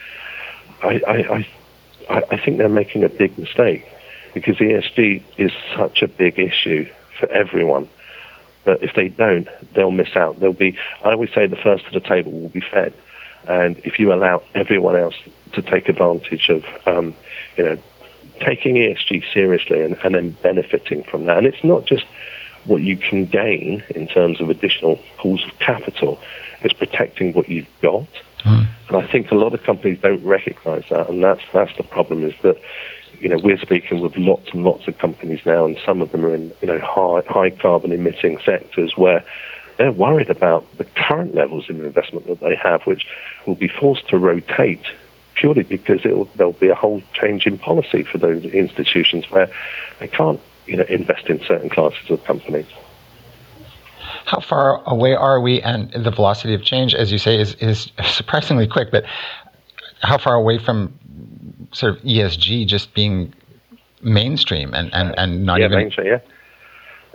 I, 0.83 1.01
I, 1.07 1.47
I, 2.09 2.23
I 2.31 2.37
think 2.37 2.57
they're 2.57 2.69
making 2.69 3.03
a 3.03 3.09
big 3.09 3.37
mistake 3.37 3.85
because 4.33 4.57
ESG 4.57 5.23
is 5.37 5.51
such 5.75 6.01
a 6.01 6.07
big 6.07 6.39
issue 6.39 6.89
for 7.19 7.29
everyone 7.29 7.89
that 8.65 8.83
if 8.83 8.93
they 8.95 9.09
don't, 9.09 9.47
they'll 9.73 9.91
miss 9.91 10.15
out. 10.15 10.39
They'll 10.39 10.53
be, 10.53 10.77
I 11.03 11.11
always 11.11 11.31
say 11.33 11.47
the 11.47 11.55
first 11.55 11.85
to 11.85 11.91
the 11.91 12.05
table 12.05 12.31
will 12.31 12.49
be 12.49 12.61
fed. 12.61 12.93
And 13.47 13.77
if 13.79 13.99
you 13.99 14.11
allow 14.11 14.41
everyone 14.55 14.95
else 14.95 15.15
to 15.53 15.61
take 15.61 15.87
advantage 15.87 16.49
of, 16.49 16.65
um, 16.87 17.13
you 17.57 17.63
know, 17.63 17.77
taking 18.39 18.75
ESG 18.75 19.23
seriously 19.33 19.81
and, 19.81 19.97
and 20.03 20.15
then 20.15 20.31
benefiting 20.41 21.03
from 21.03 21.25
that. 21.25 21.37
And 21.37 21.47
it's 21.47 21.63
not 21.63 21.85
just 21.85 22.05
what 22.65 22.81
you 22.81 22.97
can 22.97 23.25
gain 23.25 23.83
in 23.89 24.07
terms 24.07 24.41
of 24.41 24.49
additional 24.49 24.99
pools 25.17 25.43
of 25.45 25.57
capital, 25.59 26.19
it's 26.61 26.73
protecting 26.73 27.33
what 27.33 27.47
you've 27.47 27.67
got. 27.81 28.07
Mm. 28.43 28.67
And 28.87 28.97
I 28.97 29.07
think 29.07 29.31
a 29.31 29.35
lot 29.35 29.53
of 29.53 29.63
companies 29.63 29.99
don't 30.01 30.23
recognize 30.23 30.83
that, 30.89 31.09
and 31.09 31.23
that's 31.23 31.41
that's 31.53 31.75
the 31.77 31.83
problem. 31.83 32.23
Is 32.23 32.33
that 32.43 32.59
you 33.19 33.29
know 33.29 33.37
we're 33.37 33.57
speaking 33.57 33.99
with 34.01 34.15
lots 34.17 34.51
and 34.51 34.63
lots 34.63 34.87
of 34.87 34.97
companies 34.97 35.41
now, 35.45 35.65
and 35.65 35.77
some 35.85 36.01
of 36.01 36.11
them 36.11 36.25
are 36.25 36.33
in 36.33 36.51
you 36.61 36.67
know 36.67 36.79
high 36.79 37.23
high 37.27 37.49
carbon 37.49 37.91
emitting 37.91 38.39
sectors 38.45 38.95
where 38.95 39.23
they're 39.77 39.91
worried 39.91 40.29
about 40.29 40.65
the 40.77 40.85
current 40.95 41.35
levels 41.35 41.69
of 41.69 41.83
investment 41.83 42.27
that 42.27 42.39
they 42.39 42.55
have, 42.55 42.83
which 42.83 43.05
will 43.45 43.55
be 43.55 43.67
forced 43.67 44.07
to 44.09 44.17
rotate 44.17 44.85
purely 45.35 45.63
because 45.63 46.01
there'll 46.03 46.53
be 46.53 46.69
a 46.69 46.75
whole 46.75 47.01
change 47.13 47.45
in 47.45 47.57
policy 47.57 48.03
for 48.03 48.17
those 48.17 48.43
institutions 48.45 49.29
where 49.29 49.49
they 49.99 50.07
can't 50.07 50.39
you 50.65 50.77
know, 50.77 50.85
invest 50.89 51.27
in 51.27 51.39
certain 51.45 51.69
classes 51.69 52.09
of 52.09 52.23
companies. 52.23 52.65
How 54.25 54.39
far 54.39 54.83
away 54.85 55.13
are 55.13 55.39
we? 55.39 55.61
And 55.61 55.91
the 55.91 56.11
velocity 56.11 56.53
of 56.53 56.63
change, 56.63 56.95
as 56.95 57.11
you 57.11 57.17
say, 57.17 57.39
is, 57.39 57.53
is 57.55 57.91
surprisingly 58.05 58.67
quick, 58.67 58.89
but 58.91 59.05
how 60.01 60.17
far 60.17 60.35
away 60.35 60.57
from 60.57 60.97
sort 61.73 61.95
of 61.95 62.01
ESG 62.03 62.65
just 62.65 62.93
being 62.93 63.33
mainstream 64.01 64.73
and, 64.73 64.93
and, 64.93 65.13
and 65.17 65.45
not 65.45 65.59
yeah, 65.59 65.65
even. 65.65 65.79
Mainstream, 65.79 66.07
yeah. 66.07 66.19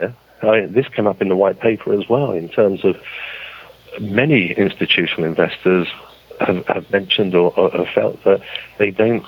yeah. 0.00 0.12
I 0.48 0.60
mean, 0.60 0.72
this 0.72 0.86
came 0.88 1.06
up 1.06 1.20
in 1.20 1.28
the 1.28 1.36
white 1.36 1.60
paper 1.60 1.92
as 1.92 2.08
well 2.08 2.32
in 2.32 2.48
terms 2.48 2.84
of 2.84 3.00
many 4.00 4.52
institutional 4.52 5.24
investors 5.24 5.88
have, 6.40 6.66
have 6.66 6.90
mentioned 6.90 7.34
or, 7.34 7.52
or 7.58 7.70
have 7.70 7.88
felt 7.94 8.22
that 8.24 8.42
they 8.78 8.90
don't 8.90 9.24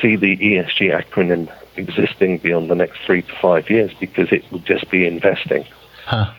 see 0.00 0.16
the 0.16 0.36
ESG 0.36 0.90
acronym 0.90 1.52
existing 1.76 2.38
beyond 2.38 2.70
the 2.70 2.74
next 2.74 2.98
three 3.06 3.22
to 3.22 3.32
five 3.40 3.70
years 3.70 3.92
because 3.98 4.32
it 4.32 4.50
will 4.50 4.58
just 4.60 4.90
be 4.90 5.06
investing. 5.06 5.64
Huh. 6.04 6.32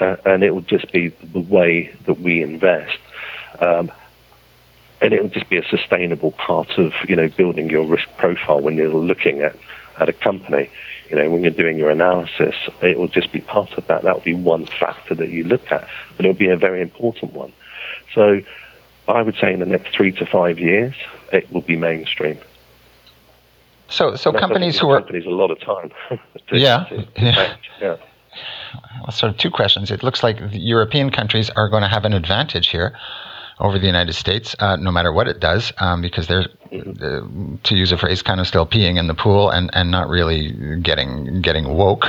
Uh, 0.00 0.16
and 0.24 0.42
it 0.42 0.52
will 0.52 0.62
just 0.62 0.90
be 0.92 1.08
the 1.08 1.40
way 1.40 1.94
that 2.06 2.18
we 2.20 2.42
invest. 2.42 2.98
Um, 3.60 3.92
and 5.00 5.12
it 5.12 5.22
will 5.22 5.30
just 5.30 5.48
be 5.48 5.58
a 5.58 5.68
sustainable 5.68 6.32
part 6.32 6.70
of, 6.78 6.92
you 7.08 7.16
know, 7.16 7.28
building 7.28 7.68
your 7.68 7.84
risk 7.86 8.08
profile 8.16 8.60
when 8.60 8.76
you're 8.76 8.88
looking 8.88 9.42
at, 9.42 9.56
at 9.98 10.08
a 10.08 10.12
company. 10.12 10.70
You 11.10 11.16
know, 11.16 11.28
when 11.28 11.42
you're 11.42 11.50
doing 11.50 11.76
your 11.76 11.90
analysis, 11.90 12.54
it 12.80 12.98
will 12.98 13.08
just 13.08 13.32
be 13.32 13.40
part 13.40 13.72
of 13.72 13.86
that. 13.88 14.02
That 14.02 14.14
will 14.14 14.24
be 14.24 14.34
one 14.34 14.66
factor 14.66 15.14
that 15.16 15.28
you 15.28 15.44
look 15.44 15.70
at, 15.70 15.86
but 16.16 16.24
it 16.24 16.28
will 16.28 16.34
be 16.34 16.48
a 16.48 16.56
very 16.56 16.80
important 16.80 17.32
one. 17.34 17.52
So 18.14 18.40
I 19.12 19.22
would 19.22 19.36
say 19.36 19.52
in 19.52 19.60
the 19.60 19.66
next 19.66 19.94
three 19.94 20.12
to 20.12 20.26
five 20.26 20.58
years, 20.58 20.94
it 21.32 21.50
will 21.52 21.60
be 21.62 21.76
mainstream. 21.76 22.38
So, 23.88 24.16
so 24.16 24.32
companies 24.32 24.78
who 24.78 24.88
are 24.90 25.00
companies 25.00 25.26
a 25.26 25.30
lot 25.30 25.50
of 25.50 25.60
time. 25.60 25.90
to- 26.10 26.18
Yeah, 26.58 26.84
to- 26.88 27.06
yeah. 27.16 27.56
yeah. 27.80 27.96
well, 29.02 29.10
sort 29.12 29.30
of 29.32 29.38
two 29.38 29.50
questions. 29.50 29.90
It 29.90 30.02
looks 30.02 30.22
like 30.22 30.38
the 30.38 30.58
European 30.58 31.10
countries 31.10 31.50
are 31.50 31.68
going 31.68 31.82
to 31.82 31.88
have 31.88 32.04
an 32.04 32.12
advantage 32.14 32.68
here 32.68 32.96
over 33.60 33.78
the 33.78 33.86
United 33.86 34.14
States, 34.14 34.56
uh, 34.58 34.76
no 34.76 34.90
matter 34.90 35.12
what 35.12 35.28
it 35.28 35.38
does, 35.38 35.72
um, 35.78 36.00
because 36.00 36.26
they're, 36.26 36.46
uh, 36.72 37.20
to 37.62 37.76
use 37.76 37.92
a 37.92 37.98
phrase, 37.98 38.22
kind 38.22 38.40
of 38.40 38.46
still 38.46 38.66
peeing 38.66 38.98
in 38.98 39.06
the 39.06 39.14
pool 39.14 39.50
and, 39.50 39.70
and 39.74 39.90
not 39.90 40.08
really 40.08 40.50
getting 40.80 41.42
getting 41.42 41.68
woke. 41.76 42.06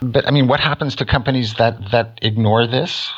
But 0.00 0.26
I 0.26 0.30
mean, 0.30 0.46
what 0.46 0.60
happens 0.60 0.94
to 0.96 1.04
companies 1.04 1.54
that 1.54 1.90
that 1.90 2.18
ignore 2.22 2.66
this, 2.68 3.10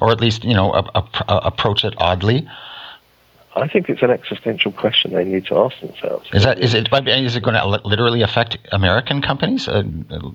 or 0.00 0.10
at 0.10 0.20
least 0.20 0.44
you 0.44 0.54
know 0.54 0.72
a, 0.72 0.82
a, 0.94 1.08
a- 1.28 1.36
approach 1.48 1.84
it 1.84 1.94
oddly? 1.98 2.48
I 3.56 3.66
think 3.66 3.88
it's 3.88 4.02
an 4.02 4.10
existential 4.10 4.70
question 4.70 5.12
they 5.12 5.24
need 5.24 5.46
to 5.46 5.56
ask 5.58 5.80
themselves. 5.80 6.28
Is 6.32 6.44
that 6.44 6.60
is 6.60 6.74
it 6.74 6.88
is 6.92 7.34
it 7.36 7.42
going 7.42 7.56
to 7.56 7.66
literally 7.84 8.22
affect 8.22 8.56
American 8.70 9.20
companies, 9.20 9.66
uh, 9.66 9.82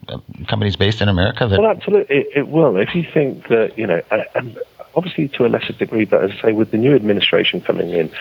uh, 0.10 0.18
companies 0.48 0.76
based 0.76 1.02
in 1.02 1.08
America? 1.08 1.48
That 1.48 1.60
Well, 1.62 1.72
absolutely, 1.72 2.18
it, 2.18 2.28
it 2.36 2.48
will. 2.50 2.76
If 2.76 2.94
you 2.96 3.06
think 3.14 3.48
that, 3.48 3.78
you 3.78 3.88
know, 3.88 4.02
and- 4.12 4.26
and 4.36 4.60
obviously 4.96 5.30
to 5.30 5.46
a 5.46 5.48
lesser 5.48 5.74
degree, 5.74 6.06
but 6.06 6.24
as 6.24 6.32
I 6.40 6.42
say, 6.42 6.52
with 6.52 6.72
the 6.72 6.78
new 6.78 6.94
administration 6.96 7.62
coming 7.62 7.92
in, 7.92 8.12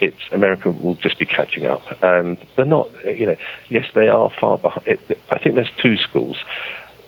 it's 0.00 0.22
America 0.32 0.70
will 0.70 0.94
just 0.94 1.18
be 1.18 1.26
catching 1.26 1.66
up, 1.66 1.82
and 2.02 2.38
they're 2.56 2.64
not. 2.64 2.88
You 3.04 3.26
know, 3.26 3.36
yes, 3.68 3.86
they 3.94 4.08
are 4.08 4.30
far 4.30 4.56
behind. 4.56 4.86
It, 4.88 5.18
I 5.30 5.38
think 5.38 5.54
there's 5.56 5.70
two 5.82 5.98
schools. 5.98 6.38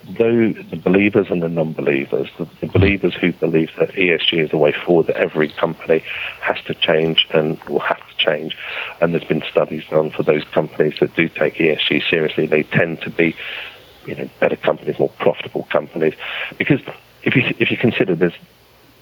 Though 0.05 0.51
the 0.51 0.75
believers 0.75 1.27
and 1.29 1.41
the 1.41 1.49
non-believers, 1.49 2.29
the, 2.37 2.47
the 2.59 2.67
believers 2.67 3.13
who 3.15 3.31
believe 3.31 3.71
that 3.79 3.91
ESG 3.91 4.43
is 4.43 4.51
the 4.51 4.57
way 4.57 4.73
forward, 4.73 5.07
that 5.07 5.15
every 5.15 5.49
company 5.49 6.03
has 6.41 6.61
to 6.65 6.73
change 6.73 7.25
and 7.33 7.57
will 7.65 7.79
have 7.79 7.97
to 7.97 8.17
change, 8.17 8.57
and 8.99 9.13
there's 9.13 9.23
been 9.23 9.43
studies 9.49 9.83
done 9.89 10.11
for 10.11 10.23
those 10.23 10.43
companies 10.45 10.95
that 10.99 11.15
do 11.15 11.29
take 11.29 11.55
ESG 11.55 12.09
seriously, 12.09 12.45
they 12.47 12.63
tend 12.63 13.01
to 13.01 13.09
be 13.09 13.35
you 14.05 14.15
know, 14.15 14.29
better 14.39 14.57
companies, 14.57 14.99
more 14.99 15.09
profitable 15.19 15.63
companies. 15.71 16.13
Because 16.57 16.81
if 17.23 17.35
you 17.35 17.43
if 17.59 17.71
you 17.71 17.77
consider 17.77 18.15
there's 18.15 18.37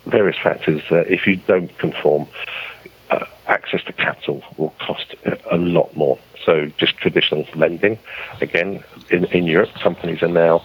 various 0.05 0.37
factors 0.37 0.81
that 0.89 1.07
if 1.11 1.27
you 1.27 1.37
don't 1.37 1.75
conform, 1.77 2.27
uh, 3.09 3.25
access 3.47 3.83
to 3.83 3.93
capital 3.93 4.43
will 4.57 4.73
cost 4.79 5.15
a 5.51 5.57
lot 5.57 5.95
more. 5.95 6.17
So 6.45 6.71
just 6.77 6.97
traditional 6.97 7.45
lending, 7.55 7.99
again, 8.39 8.83
in, 9.09 9.25
in 9.25 9.45
Europe, 9.45 9.69
companies 9.81 10.23
are 10.23 10.27
now 10.27 10.63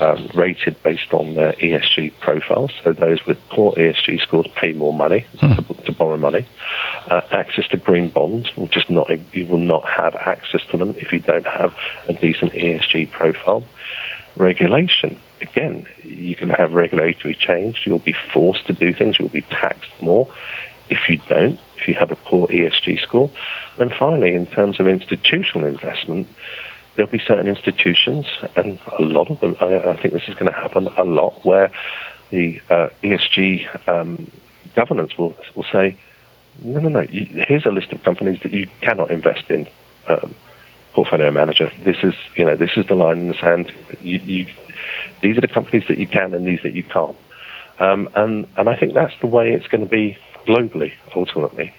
um, 0.00 0.28
rated 0.34 0.82
based 0.82 1.12
on 1.12 1.34
their 1.34 1.52
ESG 1.54 2.18
profiles. 2.20 2.72
So 2.82 2.92
those 2.92 3.24
with 3.26 3.38
poor 3.50 3.72
ESG 3.72 4.20
scores 4.22 4.46
pay 4.56 4.72
more 4.72 4.94
money 4.94 5.26
to, 5.40 5.74
to 5.86 5.92
borrow 5.92 6.16
money. 6.16 6.46
Uh, 7.08 7.20
access 7.30 7.66
to 7.68 7.76
green 7.76 8.08
bonds 8.10 8.54
will 8.56 8.68
just 8.68 8.90
not, 8.90 9.08
you 9.34 9.46
will 9.46 9.58
not 9.58 9.86
have 9.88 10.14
access 10.14 10.64
to 10.70 10.76
them 10.76 10.94
if 10.96 11.12
you 11.12 11.20
don't 11.20 11.46
have 11.46 11.74
a 12.08 12.14
decent 12.14 12.52
ESG 12.52 13.10
profile. 13.10 13.64
Regulation, 14.36 15.18
again, 15.40 15.86
you 16.02 16.36
can 16.36 16.50
have 16.50 16.72
regulatory 16.72 17.34
change. 17.34 17.82
You'll 17.84 17.98
be 17.98 18.14
forced 18.32 18.66
to 18.66 18.72
do 18.72 18.92
things. 18.94 19.18
You'll 19.18 19.28
be 19.28 19.42
taxed 19.42 19.90
more 20.00 20.32
if 20.90 21.08
you 21.08 21.18
don't, 21.28 21.60
if 21.78 21.88
you 21.88 21.94
have 21.94 22.10
a 22.10 22.16
poor 22.16 22.46
ESG 22.48 23.00
score. 23.00 23.30
And 23.78 23.92
finally, 23.92 24.34
in 24.34 24.46
terms 24.46 24.80
of 24.80 24.86
institutional 24.86 25.66
investment, 25.66 26.28
there'll 26.94 27.10
be 27.10 27.20
certain 27.20 27.46
institutions, 27.46 28.26
and 28.56 28.78
a 28.98 29.02
lot 29.02 29.30
of 29.30 29.40
them, 29.40 29.56
I, 29.60 29.90
I 29.90 29.96
think 30.00 30.14
this 30.14 30.28
is 30.28 30.34
going 30.34 30.50
to 30.50 30.58
happen 30.58 30.88
a 30.96 31.04
lot, 31.04 31.44
where 31.44 31.70
the 32.30 32.60
uh, 32.70 32.88
ESG 33.02 33.88
um, 33.88 34.30
governance 34.74 35.16
will, 35.16 35.36
will 35.54 35.66
say, 35.70 35.96
no, 36.62 36.80
no, 36.80 36.88
no, 36.88 37.00
you, 37.02 37.44
here's 37.46 37.66
a 37.66 37.70
list 37.70 37.92
of 37.92 38.02
companies 38.02 38.40
that 38.42 38.52
you 38.52 38.68
cannot 38.80 39.10
invest 39.10 39.50
in. 39.50 39.68
Um, 40.08 40.34
portfolio 40.94 41.30
manager. 41.30 41.70
This 41.84 41.98
is, 42.02 42.14
you 42.34 42.44
know, 42.44 42.56
this 42.56 42.72
is 42.76 42.86
the 42.86 42.94
line 42.96 43.18
in 43.18 43.28
the 43.28 43.34
sand. 43.34 43.72
You, 44.00 44.18
you, 44.18 44.46
these 45.20 45.38
are 45.38 45.40
the 45.40 45.46
companies 45.46 45.86
that 45.86 45.98
you 45.98 46.08
can 46.08 46.34
and 46.34 46.44
these 46.44 46.60
that 46.62 46.72
you 46.72 46.82
can't. 46.82 47.16
Um, 47.78 48.08
and 48.16 48.48
and 48.56 48.68
I 48.68 48.76
think 48.76 48.94
that's 48.94 49.14
the 49.20 49.28
way 49.28 49.52
it's 49.52 49.68
going 49.68 49.84
to 49.84 49.90
be 49.90 50.18
globally, 50.48 50.92
ultimately. 51.14 51.72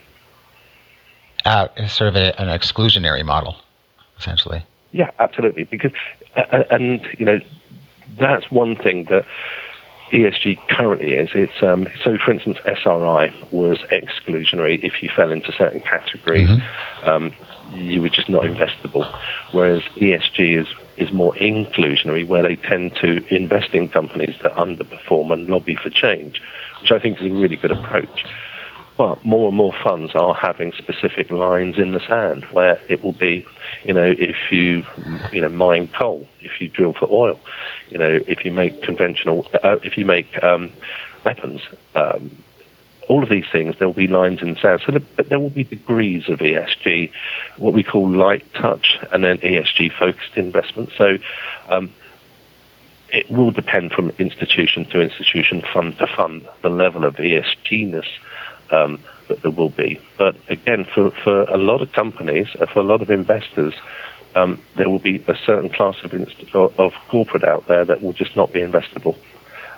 uh, 1.46 1.68
sort 1.88 2.10
of 2.10 2.16
a, 2.16 2.40
an 2.40 2.48
exclusionary 2.48 3.26
model, 3.26 3.56
essentially. 4.20 4.64
Yeah, 4.92 5.12
absolutely. 5.20 5.64
Because 5.64 5.92
uh, 6.36 6.42
uh, 6.52 6.64
and 6.72 7.02
you 7.18 7.26
know 7.26 7.40
that's 8.18 8.50
one 8.52 8.76
thing 8.76 9.06
that 9.06 9.26
ESG 10.12 10.68
currently 10.70 11.14
is. 11.14 11.30
It's 11.34 11.64
um, 11.64 11.88
so, 12.04 12.18
for 12.18 12.32
instance, 12.32 12.58
SRI 12.66 13.34
was 13.52 13.78
exclusionary. 13.92 14.84
If 14.84 15.02
you 15.04 15.10
fell 15.16 15.32
into 15.32 15.52
certain 15.52 15.82
categories, 15.82 16.50
um, 17.04 17.34
you 17.74 18.02
were 18.02 18.10
just 18.10 18.30
not 18.30 18.44
investable. 18.44 19.06
Whereas 19.52 19.84
ESG 19.96 20.62
is 20.62 20.68
is 20.98 21.14
more 21.14 21.34
inclusionary, 21.36 22.28
where 22.28 22.44
they 22.44 22.58
tend 22.58 22.96
to 22.96 23.24
invest 23.34 23.74
in 23.74 23.88
companies 23.88 24.36
that 24.44 24.54
underperform 24.54 25.32
and 25.32 25.48
lobby 25.48 25.76
for 25.76 25.90
change, 25.90 26.42
which 26.82 26.92
I 26.92 27.00
think 27.00 27.22
is 27.22 27.32
a 27.32 27.34
really 27.34 27.56
good 27.56 27.72
approach. 27.72 28.26
But 29.00 29.24
more 29.24 29.48
and 29.48 29.56
more 29.56 29.72
funds 29.82 30.14
are 30.14 30.34
having 30.34 30.74
specific 30.74 31.32
lines 31.32 31.78
in 31.78 31.94
the 31.94 32.02
sand 32.02 32.44
where 32.52 32.82
it 32.90 33.02
will 33.02 33.14
be, 33.14 33.46
you 33.86 33.94
know, 33.94 34.14
if 34.20 34.52
you, 34.52 34.86
you 35.32 35.40
know, 35.40 35.48
mine 35.48 35.88
coal, 35.88 36.28
if 36.42 36.60
you 36.60 36.68
drill 36.68 36.92
for 36.92 37.08
oil, 37.10 37.40
you 37.88 37.98
know, 37.98 38.20
if 38.28 38.44
you 38.44 38.52
make 38.52 38.84
conventional, 38.84 39.48
uh, 39.64 39.78
if 39.84 39.98
you 39.98 40.04
make 40.04 40.44
um, 40.44 40.74
weapons, 41.24 41.62
um, 41.96 42.44
all 43.08 43.24
of 43.24 43.30
these 43.30 43.46
things, 43.50 43.78
there 43.80 43.88
will 43.88 43.96
be 43.96 44.08
lines 44.08 44.42
in 44.42 44.56
the 44.56 44.60
sand. 44.60 44.82
So, 44.86 44.92
the, 44.92 45.00
but 45.00 45.30
there 45.30 45.40
will 45.40 45.50
be 45.50 45.64
degrees 45.64 46.28
of 46.28 46.40
ESG, 46.40 47.10
what 47.56 47.74
we 47.74 47.84
call 47.84 48.10
light 48.10 48.54
touch, 48.54 49.00
and 49.14 49.24
then 49.24 49.38
ESG 49.38 49.98
focused 49.98 50.36
investment. 50.36 50.90
So, 50.98 51.20
um, 51.70 51.94
it 53.14 53.32
will 53.32 53.52
depend 53.52 53.94
from 53.94 54.10
institution 54.20 54.84
to 54.90 55.00
institution, 55.00 55.64
fund 55.74 55.98
to 56.00 56.06
fund, 56.06 56.46
the 56.64 56.70
level 56.70 57.06
of 57.06 57.16
ESGness 57.16 58.06
um, 58.72 59.00
that 59.28 59.42
there 59.42 59.52
will 59.52 59.70
be. 59.70 60.00
But 60.18 60.36
again, 60.50 60.86
for, 60.86 61.12
for 61.12 61.44
a 61.44 61.58
lot 61.58 61.82
of 61.82 61.92
companies, 61.94 62.48
uh, 62.60 62.66
for 62.66 62.80
a 62.80 62.84
lot 62.84 63.02
of 63.02 63.10
investors, 63.10 63.74
um, 64.36 64.62
there 64.76 64.90
will 64.90 65.00
be 65.00 65.24
a 65.28 65.36
certain 65.46 65.70
class 65.70 65.96
of, 66.04 66.14
inst- 66.14 66.56
of 66.56 66.94
corporate 67.08 67.44
out 67.44 67.68
there 67.68 67.86
that 67.86 68.02
will 68.02 68.14
just 68.14 68.36
not 68.36 68.54
be 68.54 68.60
investable. 68.60 69.18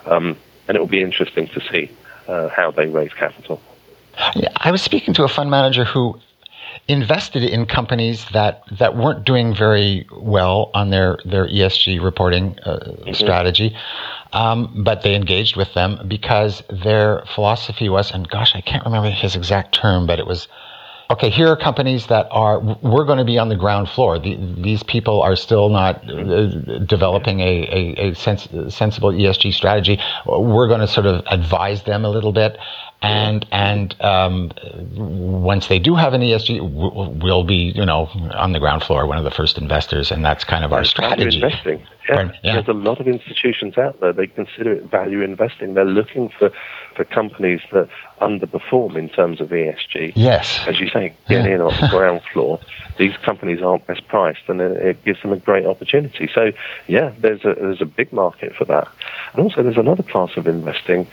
Um, 0.06 0.38
and 0.68 0.76
it 0.76 0.80
will 0.80 0.88
be 0.88 1.02
interesting 1.02 1.48
to 1.48 1.62
see 1.72 1.92
uh, 2.28 2.50
how 2.50 2.72
they 2.72 2.88
raise 2.88 3.14
capital. 3.14 3.62
I 4.58 4.72
was 4.72 4.82
speaking 4.82 5.14
to 5.16 5.24
a 5.24 5.28
fund 5.28 5.50
manager 5.50 5.84
who 5.84 6.20
invested 6.88 7.44
in 7.44 7.66
companies 7.66 8.26
that, 8.34 8.64
that 8.80 8.96
weren't 8.96 9.26
doing 9.26 9.56
very 9.56 10.08
well 10.12 10.72
on 10.74 10.90
their, 10.90 11.18
their 11.26 11.48
ESG 11.48 12.02
reporting 12.04 12.58
uh, 12.60 13.14
strategy, 13.14 13.76
um, 14.34 14.84
but 14.84 15.02
they 15.04 15.16
engaged 15.16 15.56
with 15.56 15.74
them 15.74 16.08
because 16.08 16.64
their 16.70 17.24
philosophy 17.36 17.90
was, 17.90 18.12
and 18.12 18.28
gosh, 18.30 18.56
I 18.56 18.62
can't 18.62 18.86
remember 18.86 19.10
his 19.10 19.36
exact 19.36 19.76
term, 19.76 20.08
but 20.08 20.20
it 20.20 20.28
was 20.28 20.48
okay, 21.12 21.30
here 21.30 21.48
are 21.48 21.58
companies 21.58 22.08
that 22.08 22.28
are, 22.32 22.60
we're 22.60 23.04
going 23.04 23.18
to 23.18 23.26
be 23.26 23.38
on 23.38 23.50
the 23.50 23.56
ground 23.56 23.90
floor. 23.90 24.18
The, 24.18 24.38
these 24.58 24.82
people 24.82 25.22
are 25.22 25.36
still 25.36 25.70
not 25.70 26.10
uh, 26.10 26.80
developing 26.80 27.42
a, 27.42 27.68
a, 27.68 28.10
a 28.12 28.16
sens- 28.16 28.48
sensible 28.74 29.12
ESG 29.12 29.54
strategy. 29.54 30.00
We're 30.26 30.68
going 30.68 30.80
to 30.80 30.88
sort 30.88 31.06
of 31.06 31.24
advise 31.28 31.84
them 31.84 32.06
a 32.06 32.10
little 32.10 32.32
bit. 32.32 32.58
And, 33.02 33.48
and, 33.52 33.96
um, 34.02 34.52
once 34.96 35.68
they 35.68 35.80
do 35.80 35.96
have 35.96 36.14
an 36.14 36.22
ESG, 36.22 37.22
we'll, 37.22 37.44
be, 37.44 37.74
you 37.76 37.86
know, 37.86 38.06
on 38.34 38.52
the 38.52 38.60
ground 38.60 38.84
floor, 38.84 39.08
one 39.08 39.18
of 39.18 39.24
the 39.24 39.32
first 39.32 39.58
investors. 39.58 40.12
And 40.12 40.24
that's 40.24 40.44
kind 40.44 40.64
of 40.64 40.72
our 40.72 40.84
strategy. 40.84 41.42
investing. 41.42 41.82
Yeah. 42.10 42.32
Yeah. 42.44 42.54
There's 42.56 42.68
a 42.68 42.74
lot 42.74 43.00
of 43.00 43.08
institutions 43.08 43.78
out 43.78 44.00
there. 44.00 44.14
They 44.14 44.28
consider 44.28 44.74
it 44.74 44.84
value 44.86 45.22
investing. 45.22 45.74
They're 45.76 45.86
looking 45.86 46.30
for, 46.30 46.52
for 46.96 47.04
companies 47.06 47.62
that 47.72 47.90
underperform 48.20 48.96
in 48.96 49.10
terms 49.10 49.42
of 49.42 49.50
ESG. 49.50 50.14
Yes. 50.16 50.60
As 50.68 50.80
you 50.80 50.90
say, 50.90 51.14
get 51.28 51.46
in 51.46 51.62
on 51.62 51.74
the 51.80 51.88
ground 51.92 52.22
floor. 52.34 52.60
These 52.98 53.16
companies 53.18 53.62
aren't 53.62 53.88
best 53.88 54.08
priced, 54.08 54.42
and 54.48 54.62
it, 54.62 54.72
it 54.78 55.06
gives 55.06 55.22
them 55.22 55.32
a 55.32 55.38
great 55.38 55.66
opportunity. 55.66 56.30
So, 56.34 56.52
yeah, 56.88 57.14
there's 57.20 57.44
a 57.46 57.56
there's 57.56 57.82
a 57.82 57.86
big 57.86 58.12
market 58.14 58.56
for 58.56 58.66
that. 58.66 58.88
And 59.34 59.42
also, 59.42 59.64
there's 59.64 59.78
another 59.78 60.04
class 60.04 60.32
of 60.38 60.48
investing 60.48 61.08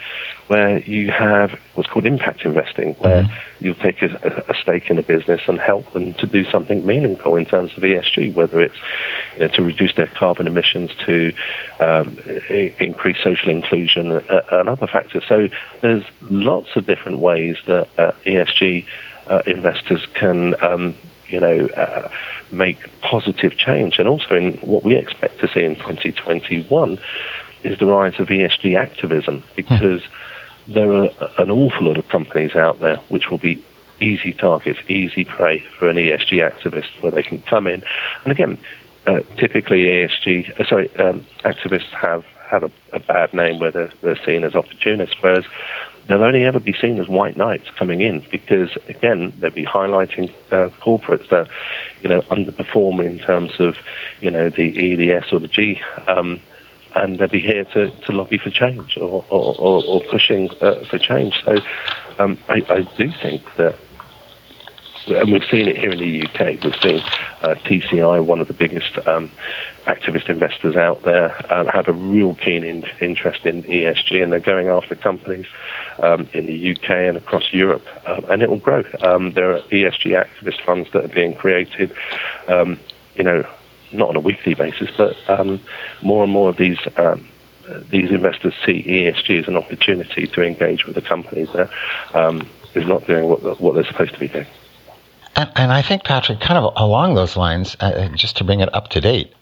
where 0.49 0.81
you 0.81 1.11
have 1.11 1.59
what's 1.75 1.89
called 1.89 2.07
impact 2.07 2.45
investing, 2.45 2.95
where 2.95 3.19
Mm-hmm. 3.19 3.65
you'll 3.65 3.75
take 3.75 4.01
a, 4.03 4.45
a 4.49 4.55
stake 4.55 4.91
in 4.91 4.99
a 4.99 5.03
business 5.03 5.41
and 5.49 5.59
help 5.59 5.93
them 5.93 6.15
to 6.15 6.27
do 6.27 6.45
something 6.45 6.87
meaningful 6.87 7.35
in 7.35 7.45
terms 7.45 7.73
of 7.77 7.83
ESG, 7.83 8.33
whether 8.35 8.61
it's 8.61 8.77
you 9.35 9.41
know, 9.41 9.49
to 9.49 9.63
reduce 9.63 9.95
their 9.97 10.07
carbon 10.07 10.47
emissions, 10.47 10.78
to 10.87 11.33
um, 11.81 12.19
increase 12.79 13.17
social 13.23 13.51
inclusion, 13.51 14.13
uh, 14.13 14.43
and 14.53 14.69
other 14.69 14.87
factors. 14.87 15.25
So 15.29 15.49
there's 15.81 16.05
lots 16.23 16.77
of 16.77 16.87
different 16.87 17.19
ways 17.19 17.57
that 17.67 17.89
uh, 17.99 18.13
ESG 18.25 18.87
uh, 19.27 19.43
investors 19.47 20.07
can. 20.15 20.55
Um, 20.63 20.95
you 21.29 21.41
know, 21.41 21.67
uh, 21.77 22.11
make 22.51 22.79
positive 23.03 23.55
change, 23.55 23.99
and 23.99 24.09
also 24.09 24.35
in 24.35 24.55
what 24.59 24.83
we 24.83 24.97
expect 24.97 25.39
to 25.41 25.49
see 25.49 25.63
in 25.63 25.75
2021 25.75 26.99
is 27.65 27.79
the 27.79 27.85
rise 27.85 28.19
of 28.19 28.29
ESG 28.29 28.79
activism 28.79 29.45
because 29.55 30.03
there 30.67 30.91
are 30.91 31.11
an 31.39 31.51
awful 31.51 31.87
lot 31.87 31.99
of 31.99 32.09
companies 32.09 32.55
out 32.55 32.81
there 32.81 32.97
which 33.09 33.31
will 33.31 33.37
be 33.37 33.63
easy 34.01 34.33
targets, 34.33 34.79
easy 34.89 35.25
prey 35.25 35.61
for 35.79 35.89
an 35.89 35.97
ESG 35.97 36.39
activist 36.41 36.89
where 37.03 37.11
they 37.13 37.23
can 37.23 37.43
come 37.43 37.67
in. 37.67 37.83
And 38.25 38.33
again, 38.33 38.59
uh, 39.09 39.21
typically 39.39 39.85
ESG, 39.85 40.61
uh, 40.61 40.65
sorry, 40.69 40.95
um, 40.97 41.27
activists 41.45 41.91
have 41.91 42.25
have 42.51 42.63
a, 42.63 42.71
a, 42.93 43.01
bad 43.01 43.33
name 43.35 43.59
where 43.59 43.71
they're, 43.71 43.93
they're 44.03 44.21
seen 44.25 44.43
as 44.43 44.55
opportunists, 44.55 45.17
whereas 45.21 45.45
they'll 46.07 46.25
only 46.25 46.45
ever 46.45 46.59
be 46.59 46.73
seen 46.73 46.99
as 46.99 47.07
white 47.09 47.37
knights 47.37 47.69
coming 47.79 48.01
in 48.01 48.25
because, 48.31 48.71
again, 48.89 49.35
they'll 49.39 49.51
be 49.51 49.67
highlighting 49.67 50.31
uh, 50.51 50.71
corporates 50.81 51.29
that, 51.29 51.47
you 52.01 52.09
know, 52.09 52.23
underperform 52.23 53.05
in 53.05 53.19
terms 53.19 53.53
of, 53.59 53.77
you 54.21 54.31
know, 54.31 54.49
the 54.49 54.63
E, 54.63 54.95
the 54.95 55.13
S, 55.13 55.27
or 55.31 55.41
the 55.41 55.49
G. 55.49 55.81
Um, 56.07 56.41
and 56.95 57.19
they'll 57.19 57.29
be 57.29 57.41
here 57.41 57.65
to, 57.65 57.91
to 57.91 58.13
lobby 58.13 58.39
for 58.39 58.51
change 58.51 58.97
or, 58.97 59.25
or, 59.29 59.55
or, 59.59 59.85
or 59.85 60.01
pushing 60.11 60.51
uh, 60.63 60.83
for 60.89 60.99
change. 60.99 61.43
So 61.45 61.59
um, 62.19 62.39
I, 62.49 62.65
I 62.71 62.81
do 62.97 63.13
think 63.23 63.43
that 63.57 63.77
and 65.11 65.33
we've 65.33 65.45
seen 65.51 65.69
it 65.69 65.77
here 65.77 65.91
in 65.91 65.99
the 65.99 66.27
UK. 66.27 66.63
We've 66.63 66.75
seen 66.83 67.01
uh, 67.43 67.55
TCI, 67.65 68.25
one 68.25 68.41
of 68.41 68.49
the 68.49 68.55
biggest 68.55 68.99
um, 69.07 69.31
activist 69.87 70.29
investors 70.29 70.77
out 70.77 71.03
there, 71.03 71.35
um, 71.53 71.67
have 71.67 71.89
a 71.89 71.93
real 71.93 72.35
keen 72.35 72.65
in, 72.65 72.85
interest 73.01 73.47
in 73.47 73.63
ESG, 73.65 74.23
and 74.23 74.33
they're 74.33 74.41
going 74.41 74.69
after 74.69 74.95
companies 74.95 75.47
um, 76.03 76.29
in 76.33 76.47
the 76.47 76.73
UK 76.73 76.91
and 76.91 77.17
across 77.17 77.53
Europe, 77.53 77.85
um, 78.07 78.25
and 78.29 78.43
it 78.43 78.51
will 78.51 78.59
grow. 78.59 78.85
Um, 79.01 79.33
there 79.33 79.53
are 79.53 79.61
ESG 79.63 80.13
activist 80.13 80.65
funds 80.65 80.89
that 80.93 81.05
are 81.05 81.15
being 81.15 81.35
created. 81.35 81.93
Um, 82.47 82.79
you 83.15 83.25
know, 83.25 83.47
not 83.93 84.11
on 84.11 84.17
a 84.17 84.21
weekly 84.21 84.55
basis, 84.55 84.91
but 84.97 85.17
more 86.03 86.23
and 86.23 86.33
more 86.33 86.51
of 86.51 86.57
these 86.57 86.79
these 87.91 88.11
investors 88.11 88.55
see 88.65 88.83
ESG 88.83 89.41
as 89.41 89.49
an 89.49 89.57
opportunity 89.57 90.27
to 90.27 90.43
engage 90.43 90.87
with 90.87 90.95
the 90.95 91.03
companies 91.03 91.49
that 91.53 91.71
um, 92.15 92.49
is 92.75 92.87
not 92.87 93.07
doing 93.07 93.29
what, 93.29 93.61
what 93.61 93.75
they're 93.75 93.85
supposed 93.85 94.15
to 94.15 94.21
be 94.21 94.29
doing. 94.29 94.47
And, 95.37 95.51
and, 95.55 95.73
I 95.73 95.83
think, 95.83 96.05
Patrick, 96.05 96.41
kind 96.41 96.59
of 96.59 96.73
along 96.77 97.15
those 97.15 97.37
lines, 97.37 97.77
uh, 97.81 97.85
uh, 97.85 98.09
just 98.09 98.37
to 98.39 98.45
bring 98.45 98.61
it 98.61 98.75
up 98.75 98.89
to 98.89 99.01
date, 99.01 99.33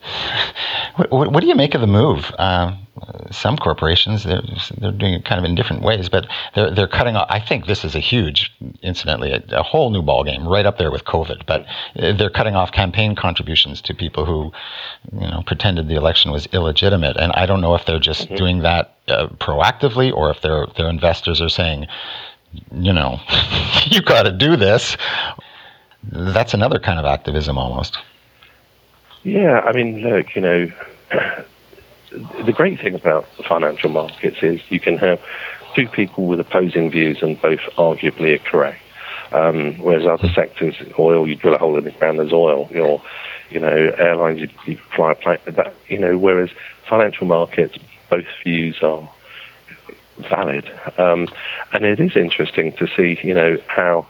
what, 0.97 1.11
what, 1.11 1.33
what 1.33 1.41
do 1.41 1.47
you 1.47 1.55
make 1.55 1.75
of 1.75 1.81
the 1.81 1.87
move? 1.87 2.31
Um, 2.39 2.87
some 3.31 3.57
corporations 3.57 4.25
they're, 4.25 4.43
they're 4.79 4.93
doing 4.93 5.15
it 5.15 5.25
kind 5.25 5.39
of 5.39 5.45
in 5.45 5.55
different 5.55 5.83
ways, 5.83 6.09
but 6.09 6.27
they're 6.55 6.71
they're 6.71 6.89
cutting 6.89 7.17
off. 7.17 7.27
I 7.29 7.41
think 7.41 7.67
this 7.67 7.85
is 7.85 7.95
a 7.95 8.01
huge, 8.01 8.53
incidentally, 8.83 9.33
a, 9.33 9.43
a 9.51 9.63
whole 9.63 9.91
new 9.91 10.03
ballgame 10.03 10.47
right 10.47 10.65
up 10.65 10.79
there 10.79 10.91
with 10.91 11.05
COVID. 11.05 11.45
But 11.47 11.67
uh, 11.97 12.13
they're 12.13 12.31
cutting 12.31 12.57
off 12.57 12.73
campaign 12.73 13.15
contributions 13.15 13.81
to 13.83 13.95
people 13.95 14.25
who, 14.25 14.53
you 15.13 15.29
know, 15.29 15.43
pretended 15.47 15.89
the 15.89 15.97
election 15.97 16.31
was 16.31 16.47
illegitimate. 16.47 17.17
And 17.17 17.33
I 17.33 17.47
don't 17.47 17.61
know 17.61 17.75
if 17.75 17.85
they're 17.85 17.99
just 17.99 18.27
mm-hmm. 18.27 18.37
doing 18.37 18.59
that 18.61 18.97
uh, 19.09 19.29
proactively 19.29 20.13
or 20.13 20.31
if 20.31 20.41
their 20.41 20.67
their 20.77 20.89
investors 20.89 21.41
are 21.41 21.51
saying, 21.51 21.87
you 22.73 22.93
know, 22.93 23.21
you 23.87 24.01
got 24.01 24.23
to 24.23 24.33
do 24.33 24.57
this 24.57 24.97
that's 26.11 26.55
another 26.55 26.79
kind 26.79 26.99
of 26.99 27.05
activism 27.05 27.59
almost. 27.59 27.99
Yeah, 29.23 29.61
I 29.61 29.73
mean, 29.73 30.01
look, 30.01 30.35
you 30.35 30.43
know, 30.43 30.73
the 32.11 32.53
great 32.53 32.81
thing 32.81 32.95
about 32.95 33.27
financial 33.49 33.91
markets 33.91 34.39
is 34.43 34.61
you 34.69 34.81
can 34.81 34.99
have 34.99 35.21
two 35.75 35.89
people 35.89 36.27
with 36.27 36.41
opposing 36.41 36.91
views 36.91 37.23
and 37.23 37.41
both 37.41 37.61
arguably 37.77 38.37
are 38.37 38.51
correct. 38.51 38.81
Um, 39.33 39.75
whereas 39.79 40.07
other 40.07 40.29
sectors, 40.33 40.77
oil, 40.99 41.29
you 41.29 41.35
drill 41.35 41.55
a 41.55 41.59
hole 41.59 41.77
in 41.77 41.85
the 41.85 41.91
ground, 41.91 42.21
there's 42.21 42.33
oil. 42.33 42.69
Or, 42.75 43.03
you 43.51 43.59
know, 43.59 43.93
airlines, 43.99 44.41
you, 44.41 44.49
you 44.65 44.79
fly 44.95 45.13
a 45.13 45.15
plane. 45.17 45.39
That, 45.47 45.75
you 45.89 45.99
know, 45.99 46.17
whereas 46.17 46.51
financial 46.89 47.27
markets, 47.27 47.77
both 48.09 48.25
views 48.45 48.81
are 48.83 49.09
valid. 50.19 50.71
Um, 50.97 51.29
and 51.73 51.85
it 51.85 52.01
is 52.01 52.17
interesting 52.17 52.73
to 52.75 52.87
see, 52.97 53.19
you 53.23 53.35
know, 53.35 53.59
how 53.67 54.07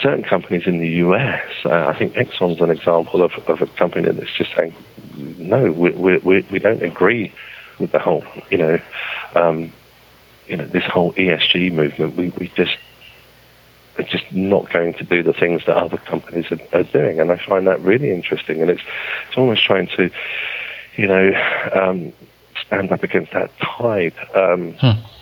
certain 0.00 0.24
companies 0.24 0.66
in 0.66 0.78
the 0.78 0.88
US, 0.88 1.42
uh, 1.64 1.86
I 1.86 1.98
think 1.98 2.14
Exxon's 2.14 2.60
an 2.60 2.70
example 2.70 3.22
of, 3.22 3.32
of 3.46 3.62
a 3.62 3.66
company 3.66 4.10
that's 4.10 4.36
just 4.36 4.50
saying, 4.56 4.74
no, 5.16 5.72
we, 5.72 6.18
we, 6.18 6.46
we 6.50 6.58
don't 6.58 6.82
agree 6.82 7.32
with 7.78 7.92
the 7.92 7.98
whole, 7.98 8.24
you 8.50 8.58
know, 8.58 8.78
um, 9.34 9.72
you 10.46 10.56
know, 10.56 10.66
this 10.66 10.84
whole 10.84 11.12
ESG 11.14 11.72
movement. 11.72 12.16
We, 12.16 12.30
we 12.30 12.48
just 12.56 12.76
are 13.98 14.04
just 14.04 14.30
not 14.32 14.72
going 14.72 14.94
to 14.94 15.04
do 15.04 15.22
the 15.22 15.32
things 15.32 15.62
that 15.66 15.76
other 15.76 15.98
companies 15.98 16.46
are, 16.50 16.60
are 16.78 16.82
doing, 16.84 17.20
and 17.20 17.30
I 17.30 17.36
find 17.44 17.66
that 17.66 17.80
really 17.82 18.10
interesting. 18.10 18.60
And 18.60 18.70
it's 18.70 18.82
it's 19.28 19.38
almost 19.38 19.64
trying 19.64 19.88
to, 19.96 20.10
you 20.96 21.06
know, 21.06 21.32
um, 21.74 22.12
stand 22.66 22.92
up 22.92 23.02
against 23.02 23.32
that 23.32 23.50
tide. 23.60 24.14
Um, 24.34 24.72
hmm 24.74 25.19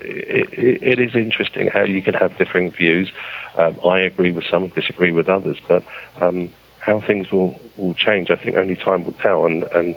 it, 0.00 0.82
it 0.82 0.98
is 0.98 1.14
interesting 1.14 1.68
how 1.68 1.82
you 1.82 2.02
can 2.02 2.14
have 2.14 2.36
differing 2.38 2.70
views. 2.70 3.10
Um, 3.56 3.78
I 3.84 4.00
agree 4.00 4.32
with 4.32 4.44
some, 4.44 4.68
disagree 4.68 5.12
with 5.12 5.28
others, 5.28 5.58
but 5.66 5.84
um, 6.20 6.52
how 6.80 7.00
things 7.00 7.30
will, 7.30 7.60
will 7.76 7.94
change, 7.94 8.30
I 8.30 8.36
think 8.36 8.56
only 8.56 8.76
time 8.76 9.04
will 9.04 9.12
tell. 9.14 9.46
And, 9.46 9.64
and 9.64 9.96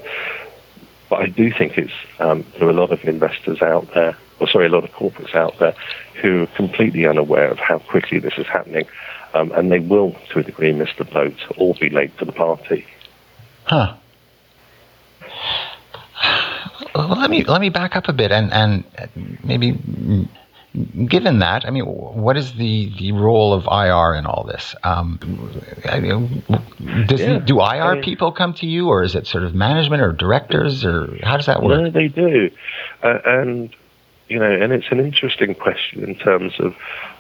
but 1.10 1.22
I 1.22 1.28
do 1.28 1.52
think 1.52 1.78
it's 1.78 1.94
um, 2.20 2.46
there 2.58 2.68
are 2.68 2.72
a 2.72 2.74
lot 2.74 2.92
of 2.92 3.04
investors 3.04 3.62
out 3.62 3.94
there, 3.94 4.18
or 4.40 4.48
sorry, 4.48 4.68
a 4.68 4.70
lot 4.70 4.84
of 4.84 4.92
corporates 4.92 5.36
out 5.36 5.60
there 5.60 5.76
who 6.22 6.44
are 6.44 6.48
completely 6.48 7.06
unaware 7.06 7.50
of 7.50 7.60
how 7.60 7.80
quickly 7.80 8.20
this 8.20 8.34
is 8.38 8.48
happening, 8.48 8.88
um, 9.34 9.52
and 9.52 9.72
they 9.72 9.80
will, 9.80 10.16
to 10.30 10.40
a 10.40 10.44
degree, 10.44 10.72
miss 10.72 10.90
the 10.98 11.06
boat 11.06 11.38
or 11.58 11.74
be 11.76 11.90
late 11.90 12.18
to 12.20 12.26
the 12.26 12.32
party. 12.32 12.86
Huh 13.66 13.96
well, 17.08 17.20
let 17.20 17.30
me 17.30 17.44
let 17.44 17.62
me 17.62 17.70
back 17.70 17.96
up 17.96 18.08
a 18.08 18.14
bit 18.14 18.32
and 18.32 18.52
and 18.52 18.84
maybe 19.44 19.78
given 21.06 21.40
that, 21.40 21.66
I 21.66 21.70
mean, 21.70 21.84
what 21.84 22.38
is 22.38 22.54
the, 22.54 22.92
the 22.98 23.12
role 23.12 23.54
of 23.54 23.66
IR 23.66 24.16
in 24.16 24.26
all 24.26 24.46
this? 24.46 24.74
Um, 24.84 25.20
does 27.08 27.20
yeah. 27.20 27.40
do 27.40 27.60
IR 27.60 27.64
I 27.64 27.94
mean, 27.96 28.04
people 28.04 28.32
come 28.32 28.54
to 28.56 28.66
you, 28.66 28.88
or 28.88 29.04
is 29.04 29.16
it 29.16 29.28
sort 29.28 29.44
of 29.44 29.54
management 29.54 30.02
or 30.02 30.14
directors, 30.14 30.86
or 30.86 31.18
how 31.24 31.36
does 31.36 31.48
that 31.48 31.62
work? 31.62 31.82
No, 31.82 31.90
they 31.90 32.08
do, 32.08 32.50
uh, 33.04 33.20
and 33.26 33.76
you 34.30 34.40
know, 34.40 34.50
and 34.50 34.72
it's 34.72 34.88
an 34.92 35.02
interesting 35.02 35.54
question 35.56 36.06
in 36.06 36.16
terms 36.16 36.54
of 36.60 36.74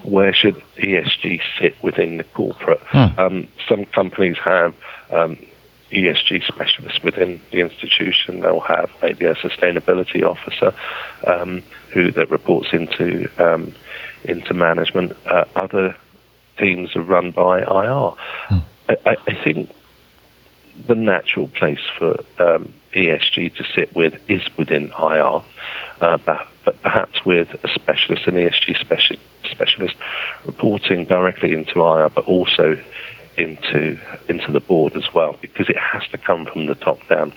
where 0.04 0.34
should 0.34 0.56
ESG 0.78 1.42
sit 1.60 1.76
within 1.84 2.18
the 2.18 2.24
corporate. 2.24 2.80
Hmm. 2.86 3.20
Um, 3.20 3.48
some 3.68 3.84
companies 3.86 4.38
have 4.38 4.74
um, 5.12 5.38
ESG 5.92 6.46
specialists 6.48 7.04
within 7.04 7.42
the 7.52 7.60
institution. 7.60 8.40
They'll 8.42 8.60
have 8.62 8.90
maybe 9.02 9.26
a 9.26 9.36
sustainability 9.36 10.24
officer 10.24 10.74
um, 11.28 11.64
who 11.94 12.12
that 12.12 12.30
reports 12.32 12.70
into 12.74 13.30
um, 13.38 13.74
into 14.24 14.54
management. 14.54 15.16
Uh, 15.26 15.46
other 15.56 15.96
teams 16.58 16.96
are 16.96 17.02
run 17.02 17.32
by 17.32 17.60
IR. 17.60 18.12
Hmm. 18.48 18.58
I, 18.90 19.18
I, 19.26 19.44
think 19.44 19.72
the 20.88 20.96
natural 20.96 21.48
place 21.48 21.80
for 21.98 22.20
um, 22.40 22.74
ESG 22.94 23.56
to 23.56 23.64
sit 23.76 23.96
with 23.96 24.20
is 24.30 24.42
within 24.58 24.92
IR, 24.98 25.42
uh, 26.02 26.18
but, 26.26 26.48
but, 26.66 26.82
perhaps 26.82 27.26
with 27.26 27.50
a 27.64 27.68
specialist, 27.70 28.28
an 28.28 28.36
ESG 28.36 28.78
speci- 28.86 29.20
specialist, 29.50 29.96
reporting 30.46 31.06
directly 31.06 31.54
into 31.54 31.80
IR, 31.80 32.10
but 32.10 32.26
also 32.26 32.78
into 33.42 34.00
into 34.28 34.52
the 34.52 34.60
board 34.60 34.96
as 34.96 35.14
well 35.14 35.38
because 35.42 35.70
it 35.70 35.78
has 35.78 36.08
to 36.10 36.18
come 36.18 36.46
from 36.46 36.68
the 36.68 36.76
top 36.76 37.06
down. 37.08 37.34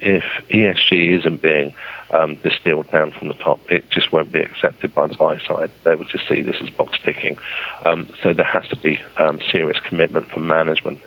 If 0.00 0.24
ESG 0.48 1.18
isn't 1.18 1.42
being 1.42 1.74
um, 2.10 2.36
distilled 2.36 2.90
down 2.90 3.12
from 3.12 3.28
the 3.28 3.34
top, 3.34 3.60
it 3.70 3.88
just 3.90 4.12
won't 4.12 4.32
be 4.32 4.40
accepted 4.40 4.94
by 4.94 5.06
the 5.06 5.14
buy 5.14 5.38
side. 5.38 5.70
They 5.84 5.94
will 5.94 6.06
just 6.06 6.28
see 6.28 6.42
this 6.42 6.56
as 6.60 6.70
box 6.70 6.98
ticking. 7.04 7.38
Um, 7.84 8.08
so 8.22 8.32
there 8.32 8.46
has 8.46 8.66
to 8.68 8.76
be 8.76 9.00
um, 9.16 9.40
serious 9.50 9.78
commitment 9.80 10.28
from 10.30 10.46
management. 10.46 11.00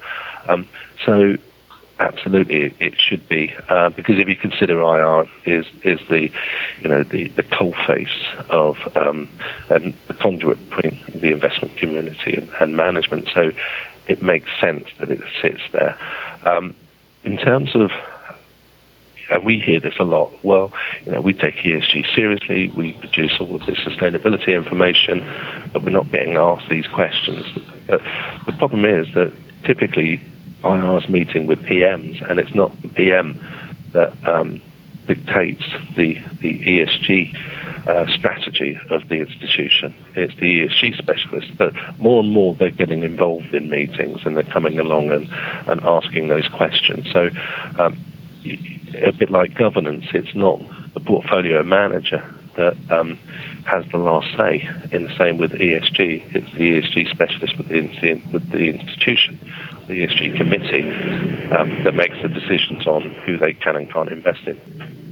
Um, 0.48 0.68
so 1.06 1.38
absolutely 2.00 2.74
it 2.80 3.00
should 3.00 3.28
be 3.30 3.54
uh, 3.70 3.90
because 3.90 4.20
if 4.20 4.28
you 4.28 4.36
consider 4.36 4.82
IR 4.82 5.28
is 5.46 5.66
is 5.84 6.00
the 6.10 6.30
you 6.82 6.90
know 6.90 7.04
the 7.04 7.30
the 7.30 7.44
coal 7.44 7.74
face 7.88 8.26
of 8.50 8.78
um, 8.96 9.30
and 9.70 9.94
the 10.08 10.14
conduit 10.14 10.58
between 10.70 11.02
the 11.22 11.32
investment 11.32 11.76
community 11.78 12.36
and, 12.36 12.50
and 12.60 12.76
management 12.76 13.30
so 13.34 13.52
it 14.08 14.22
makes 14.22 14.50
sense 14.60 14.88
that 15.00 15.12
it 15.12 15.22
sits 15.42 15.62
there. 15.72 15.98
Um, 16.46 16.76
in 17.24 17.38
terms 17.38 17.76
of, 17.76 17.92
and 19.32 19.44
we 19.44 19.60
hear 19.60 19.80
this 19.80 19.96
a 20.00 20.04
lot. 20.04 20.32
Well, 20.44 20.72
you 21.06 21.14
know, 21.14 21.22
we 21.22 21.34
take 21.34 21.56
ESG 21.56 22.14
seriously. 22.14 22.70
We 22.70 22.94
produce 22.94 23.40
all 23.40 23.56
of 23.56 23.66
this 23.66 23.80
sustainability 23.80 24.56
information, 24.56 25.28
but 25.74 25.84
we're 25.84 25.90
not 25.90 26.12
getting 26.12 26.38
asked 26.38 26.70
these 26.70 26.86
questions. 26.88 27.46
But 27.88 28.02
the 28.46 28.54
problem 28.54 28.86
is 28.86 29.08
that 29.16 29.34
typically 29.64 30.22
IR's 30.64 31.10
meeting 31.10 31.48
with 31.48 31.60
PMs, 31.64 32.28
and 32.30 32.40
it's 32.40 32.54
not 32.54 32.80
the 32.84 32.90
PM 32.90 33.40
that 33.94 34.14
um, 34.28 34.62
dictates 35.08 35.64
the 35.96 36.20
the 36.42 36.60
ESG 36.60 37.36
uh, 37.88 38.06
strategy 38.08 38.80
of 38.90 39.08
the 39.10 39.16
institution. 39.16 39.94
It's 40.16 40.36
the 40.36 40.68
ESG 40.68 40.98
specialists, 40.98 41.52
but 41.58 41.74
more 42.00 42.22
and 42.24 42.32
more 42.32 42.56
they're 42.56 42.72
getting 42.72 43.04
involved 43.04 43.54
in 43.54 43.70
meetings 43.70 44.22
and 44.26 44.36
they're 44.36 44.44
coming 44.44 44.80
along 44.80 45.12
and, 45.12 45.30
and 45.68 45.82
asking 45.84 46.28
those 46.28 46.48
questions. 46.48 47.08
So, 47.12 47.30
um, 47.80 47.98
a 49.02 49.12
bit 49.12 49.30
like 49.30 49.56
governance, 49.56 50.06
it's 50.14 50.34
not 50.36 50.62
the 50.94 51.00
portfolio 51.00 51.64
manager 51.64 52.24
that 52.56 52.78
um, 52.90 53.18
has 53.66 53.86
the 53.92 53.98
last 53.98 54.28
say. 54.38 54.68
In 54.92 55.04
the 55.04 55.18
same 55.18 55.38
with 55.38 55.52
ESG, 55.52 56.36
it's 56.36 56.52
the 56.54 56.82
ESG 56.82 57.12
specialist 57.12 57.58
within 57.58 57.88
the, 58.02 58.22
with 58.32 58.50
the 58.52 58.70
institution, 58.70 59.40
the 59.88 60.06
ESG 60.06 60.38
committee, 60.38 60.90
um, 61.52 61.84
that 61.84 61.96
makes 61.96 62.16
the 62.22 62.30
decisions 62.30 62.88
on 62.88 63.12
who 63.26 63.38
they 63.38 63.54
can 63.54 63.76
and 63.76 63.92
can't 63.92 64.10
invest 64.10 64.48
in. 64.48 65.05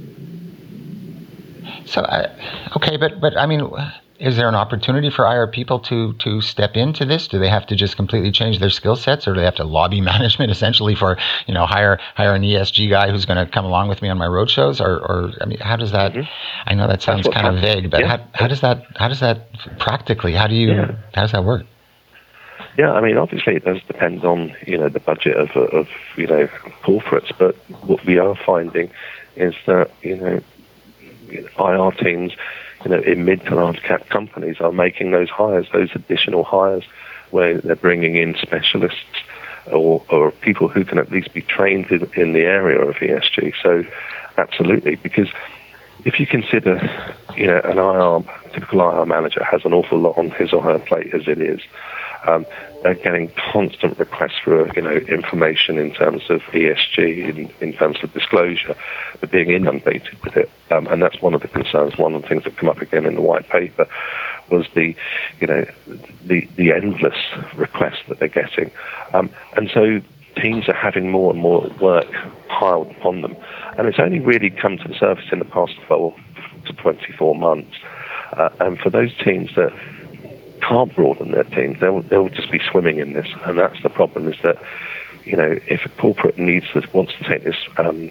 So, 1.86 2.02
uh, 2.02 2.32
okay, 2.76 2.96
but 2.96 3.20
but 3.20 3.36
I 3.36 3.46
mean, 3.46 3.70
is 4.18 4.36
there 4.36 4.48
an 4.48 4.54
opportunity 4.54 5.10
for 5.10 5.26
IR 5.26 5.46
people 5.46 5.78
to 5.80 6.12
to 6.14 6.40
step 6.40 6.76
into 6.76 7.04
this? 7.04 7.28
Do 7.28 7.38
they 7.38 7.48
have 7.48 7.66
to 7.66 7.76
just 7.76 7.96
completely 7.96 8.30
change 8.30 8.58
their 8.58 8.70
skill 8.70 8.96
sets, 8.96 9.26
or 9.26 9.34
do 9.34 9.40
they 9.40 9.44
have 9.44 9.56
to 9.56 9.64
lobby 9.64 10.00
management 10.12 10.50
essentially 10.50 10.94
for 10.94 11.18
you 11.46 11.54
know 11.54 11.66
hire 11.66 11.98
hire 12.14 12.34
an 12.34 12.42
ESG 12.42 12.88
guy 12.90 13.10
who's 13.10 13.26
going 13.26 13.44
to 13.44 13.50
come 13.50 13.64
along 13.64 13.88
with 13.88 14.02
me 14.02 14.08
on 14.08 14.18
my 14.18 14.26
roadshows? 14.26 14.80
Or, 14.80 14.98
or 14.98 15.32
I 15.40 15.46
mean, 15.46 15.58
how 15.58 15.76
does 15.76 15.92
that? 15.92 16.12
Mm-hmm. 16.12 16.68
I 16.68 16.74
know 16.74 16.86
that 16.86 17.02
sounds 17.02 17.26
kind 17.28 17.56
of 17.56 17.60
vague, 17.60 17.90
but 17.90 18.00
yeah. 18.00 18.16
how, 18.16 18.26
how 18.32 18.46
does 18.46 18.60
that 18.60 18.84
how 18.96 19.08
does 19.08 19.20
that 19.20 19.52
practically? 19.78 20.32
How 20.32 20.46
do 20.46 20.54
you 20.54 20.72
yeah. 20.72 20.92
how 21.12 21.22
does 21.22 21.32
that 21.32 21.44
work? 21.44 21.66
Yeah, 22.78 22.92
I 22.92 23.00
mean, 23.00 23.16
obviously 23.16 23.54
it 23.54 23.64
does 23.64 23.80
depend 23.86 24.24
on 24.24 24.54
you 24.66 24.78
know 24.78 24.88
the 24.88 25.00
budget 25.00 25.36
of 25.36 25.50
of 25.56 25.88
you 26.16 26.26
know 26.26 26.48
corporates, 26.82 27.32
but 27.36 27.56
what 27.84 28.04
we 28.04 28.18
are 28.18 28.34
finding 28.34 28.90
is 29.36 29.54
that 29.66 29.90
you 30.02 30.16
know 30.16 30.40
IR 31.58 31.90
teams 31.92 32.32
you 32.84 32.90
know, 32.90 33.00
in 33.00 33.24
mid 33.24 33.44
to 33.46 33.54
large 33.54 33.82
cap 33.82 34.08
companies 34.08 34.60
are 34.60 34.72
making 34.72 35.10
those 35.10 35.30
hires, 35.30 35.66
those 35.72 35.90
additional 35.94 36.44
hires, 36.44 36.84
where 37.30 37.58
they're 37.60 37.76
bringing 37.76 38.16
in 38.16 38.36
specialists 38.36 39.22
or, 39.72 40.04
or 40.10 40.30
people 40.30 40.68
who 40.68 40.84
can 40.84 40.98
at 40.98 41.10
least 41.10 41.32
be 41.32 41.42
trained 41.42 41.90
in, 41.90 42.10
in 42.14 42.32
the 42.32 42.42
area 42.42 42.80
of 42.80 42.94
ESG. 42.96 43.54
So, 43.62 43.84
absolutely, 44.36 44.96
because 44.96 45.28
if 46.04 46.20
you 46.20 46.26
consider, 46.26 46.76
you 47.36 47.46
know, 47.46 47.60
an 47.64 47.78
IR, 47.78 48.52
typical 48.52 48.80
IR 48.80 49.06
manager 49.06 49.42
has 49.42 49.64
an 49.64 49.72
awful 49.72 49.98
lot 49.98 50.18
on 50.18 50.30
his 50.30 50.52
or 50.52 50.62
her 50.62 50.78
plate 50.78 51.14
as 51.14 51.26
it 51.26 51.40
is. 51.40 51.60
Um, 52.26 52.46
they're 52.82 52.94
getting 52.94 53.32
constant 53.52 53.98
requests 53.98 54.38
for 54.42 54.68
you 54.74 54.82
know 54.82 54.92
information 54.92 55.78
in 55.78 55.92
terms 55.92 56.22
of 56.28 56.40
ESG, 56.52 57.28
in, 57.28 57.50
in 57.60 57.72
terms 57.72 57.98
of 58.02 58.12
disclosure, 58.12 58.76
but 59.20 59.30
being 59.30 59.50
inundated 59.50 60.22
with 60.22 60.36
it, 60.36 60.50
um, 60.70 60.86
and 60.88 61.02
that's 61.02 61.20
one 61.22 61.34
of 61.34 61.42
the 61.42 61.48
concerns. 61.48 61.96
One 61.96 62.14
of 62.14 62.22
the 62.22 62.28
things 62.28 62.44
that 62.44 62.56
come 62.56 62.68
up 62.68 62.80
again 62.80 63.06
in 63.06 63.14
the 63.14 63.22
white 63.22 63.48
paper 63.48 63.86
was 64.50 64.66
the 64.74 64.94
you 65.40 65.46
know 65.46 65.64
the 66.24 66.48
the 66.56 66.72
endless 66.72 67.16
requests 67.56 68.02
that 68.08 68.18
they're 68.18 68.28
getting, 68.28 68.70
um, 69.12 69.30
and 69.56 69.70
so 69.72 70.00
teams 70.36 70.68
are 70.68 70.74
having 70.74 71.10
more 71.10 71.32
and 71.32 71.40
more 71.40 71.70
work 71.80 72.12
piled 72.48 72.90
upon 72.90 73.22
them, 73.22 73.36
and 73.78 73.86
it's 73.86 73.98
only 73.98 74.20
really 74.20 74.50
come 74.50 74.78
to 74.78 74.88
the 74.88 74.94
surface 74.94 75.26
in 75.32 75.38
the 75.38 75.44
past 75.44 75.74
12 75.86 76.14
to 76.66 76.72
24 76.74 77.34
months. 77.34 77.76
Uh, 78.32 78.48
and 78.60 78.78
for 78.80 78.90
those 78.90 79.16
teams 79.18 79.54
that 79.54 79.72
can't 80.68 80.94
broaden 80.94 81.32
their 81.32 81.44
teams. 81.44 81.80
They'll 81.80 82.02
they'll 82.02 82.28
just 82.28 82.50
be 82.50 82.60
swimming 82.70 82.98
in 82.98 83.12
this, 83.12 83.26
and 83.44 83.58
that's 83.58 83.82
the 83.82 83.90
problem. 83.90 84.28
Is 84.32 84.38
that 84.42 84.62
you 85.24 85.36
know 85.36 85.58
if 85.66 85.84
a 85.84 85.88
corporate 85.90 86.38
needs 86.38 86.66
to 86.72 86.82
wants 86.92 87.12
to 87.18 87.24
take 87.24 87.44
this 87.44 87.56
um, 87.78 88.10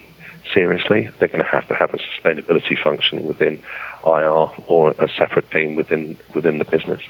seriously, 0.52 1.08
they're 1.18 1.28
going 1.28 1.44
to 1.44 1.50
have 1.50 1.66
to 1.68 1.74
have 1.74 1.94
a 1.94 1.98
sustainability 1.98 2.80
function 2.80 3.26
within 3.26 3.62
IR 4.06 4.48
or 4.66 4.90
a 4.98 5.08
separate 5.08 5.50
team 5.50 5.74
within 5.74 6.16
within 6.34 6.58
the 6.58 6.64
business. 6.64 7.02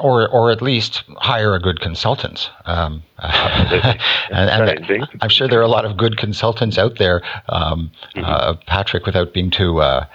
Or, 0.00 0.28
or 0.28 0.52
at 0.52 0.62
least 0.62 1.02
hire 1.16 1.54
a 1.54 1.58
good 1.58 1.80
consultant. 1.80 2.50
Um, 2.66 3.02
and, 3.18 3.90
and 4.30 5.08
I'm 5.20 5.28
sure 5.28 5.48
there 5.48 5.58
are 5.58 5.62
a 5.62 5.68
lot 5.68 5.84
of 5.84 5.96
good 5.96 6.16
consultants 6.16 6.78
out 6.78 6.98
there, 6.98 7.22
um, 7.48 7.90
mm-hmm. 8.14 8.24
uh, 8.24 8.54
Patrick, 8.68 9.06
without 9.06 9.32
being 9.32 9.50
too 9.50 9.80
uh, 9.80 10.06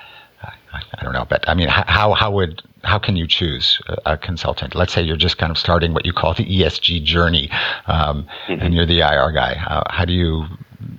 I 0.94 1.04
don't 1.04 1.14
know, 1.14 1.26
but 1.30 1.48
I 1.48 1.54
mean, 1.54 1.68
how 1.70 2.14
how 2.14 2.32
would 2.32 2.62
how 2.86 3.00
can 3.00 3.16
you 3.16 3.28
choose 3.28 3.82
a 4.06 4.18
consultant? 4.18 4.76
Let's 4.76 4.94
say 4.94 5.02
you're 5.02 5.18
just 5.18 5.38
kind 5.38 5.52
of 5.52 5.58
starting 5.58 5.94
what 5.94 6.06
you 6.06 6.14
call 6.14 6.34
the 6.34 6.46
ESG 6.46 7.04
journey, 7.04 7.50
um, 7.88 8.28
mm-hmm. 8.48 8.62
and 8.62 8.74
you're 8.74 8.86
the 8.86 9.00
IR 9.00 9.32
guy. 9.32 9.56
How, 9.56 9.84
how, 9.90 10.06
do 10.06 10.14
you 10.14 10.46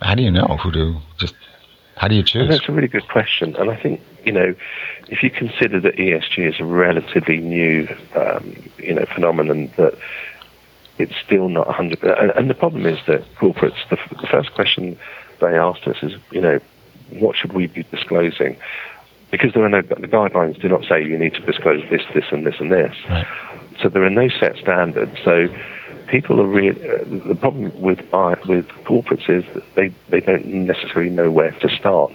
how 0.02 0.14
do 0.14 0.22
you 0.22 0.30
know 0.30 0.58
who 0.62 0.72
to 0.72 0.96
just 1.18 1.34
how 1.96 2.08
do 2.08 2.14
you 2.14 2.22
choose? 2.22 2.48
That's 2.48 2.68
a 2.68 2.72
really 2.72 2.88
good 2.88 3.08
question, 3.08 3.56
and 3.56 3.70
I 3.70 3.76
think 3.76 4.00
you 4.24 4.32
know 4.32 4.54
if 5.08 5.22
you 5.22 5.30
consider 5.30 5.80
that 5.80 5.96
ESG 5.96 6.54
is 6.54 6.60
a 6.60 6.64
relatively 6.64 7.38
new 7.38 7.88
um, 8.14 8.70
you 8.78 8.94
know 8.94 9.06
phenomenon 9.06 9.70
that 9.76 9.96
it's 10.98 11.14
still 11.24 11.48
not 11.48 11.66
100. 11.66 12.02
And, 12.02 12.30
and 12.32 12.50
the 12.50 12.54
problem 12.54 12.86
is 12.86 12.98
that 13.06 13.22
corporates, 13.36 13.88
the, 13.90 13.98
the 14.20 14.26
first 14.26 14.52
question 14.54 14.98
they 15.40 15.58
asked 15.58 15.86
us 15.86 15.96
is, 16.02 16.12
you 16.30 16.40
know, 16.40 16.58
what 17.10 17.36
should 17.36 17.52
we 17.52 17.66
be 17.66 17.82
disclosing? 17.84 18.56
Because 19.30 19.52
there 19.54 19.64
are 19.64 19.68
no 19.68 19.82
the 19.82 20.08
guidelines 20.08 20.60
do 20.60 20.68
not 20.68 20.84
say 20.84 21.04
you 21.04 21.18
need 21.18 21.34
to 21.34 21.40
disclose 21.40 21.82
this, 21.90 22.02
this, 22.14 22.24
and 22.30 22.46
this, 22.46 22.56
and 22.60 22.70
this. 22.70 22.94
Right. 23.08 23.26
So 23.82 23.88
there 23.88 24.04
are 24.04 24.10
no 24.10 24.28
set 24.28 24.56
standards. 24.56 25.16
So 25.24 25.48
people 26.06 26.40
are 26.40 26.46
really 26.46 26.80
uh, 26.88 27.04
the 27.28 27.34
problem 27.34 27.80
with 27.80 27.98
with 28.46 28.68
corporates 28.84 29.28
is 29.28 29.44
that 29.54 29.74
they 29.74 29.88
they 30.08 30.20
don't 30.20 30.46
necessarily 30.46 31.10
know 31.10 31.30
where 31.30 31.52
to 31.52 31.68
start, 31.68 32.12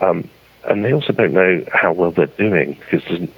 um, 0.00 0.28
and 0.64 0.84
they 0.84 0.92
also 0.92 1.12
don't 1.12 1.32
know 1.32 1.64
how 1.72 1.92
well 1.92 2.12
they're 2.12 2.26
doing 2.26 2.78
because 2.90 3.28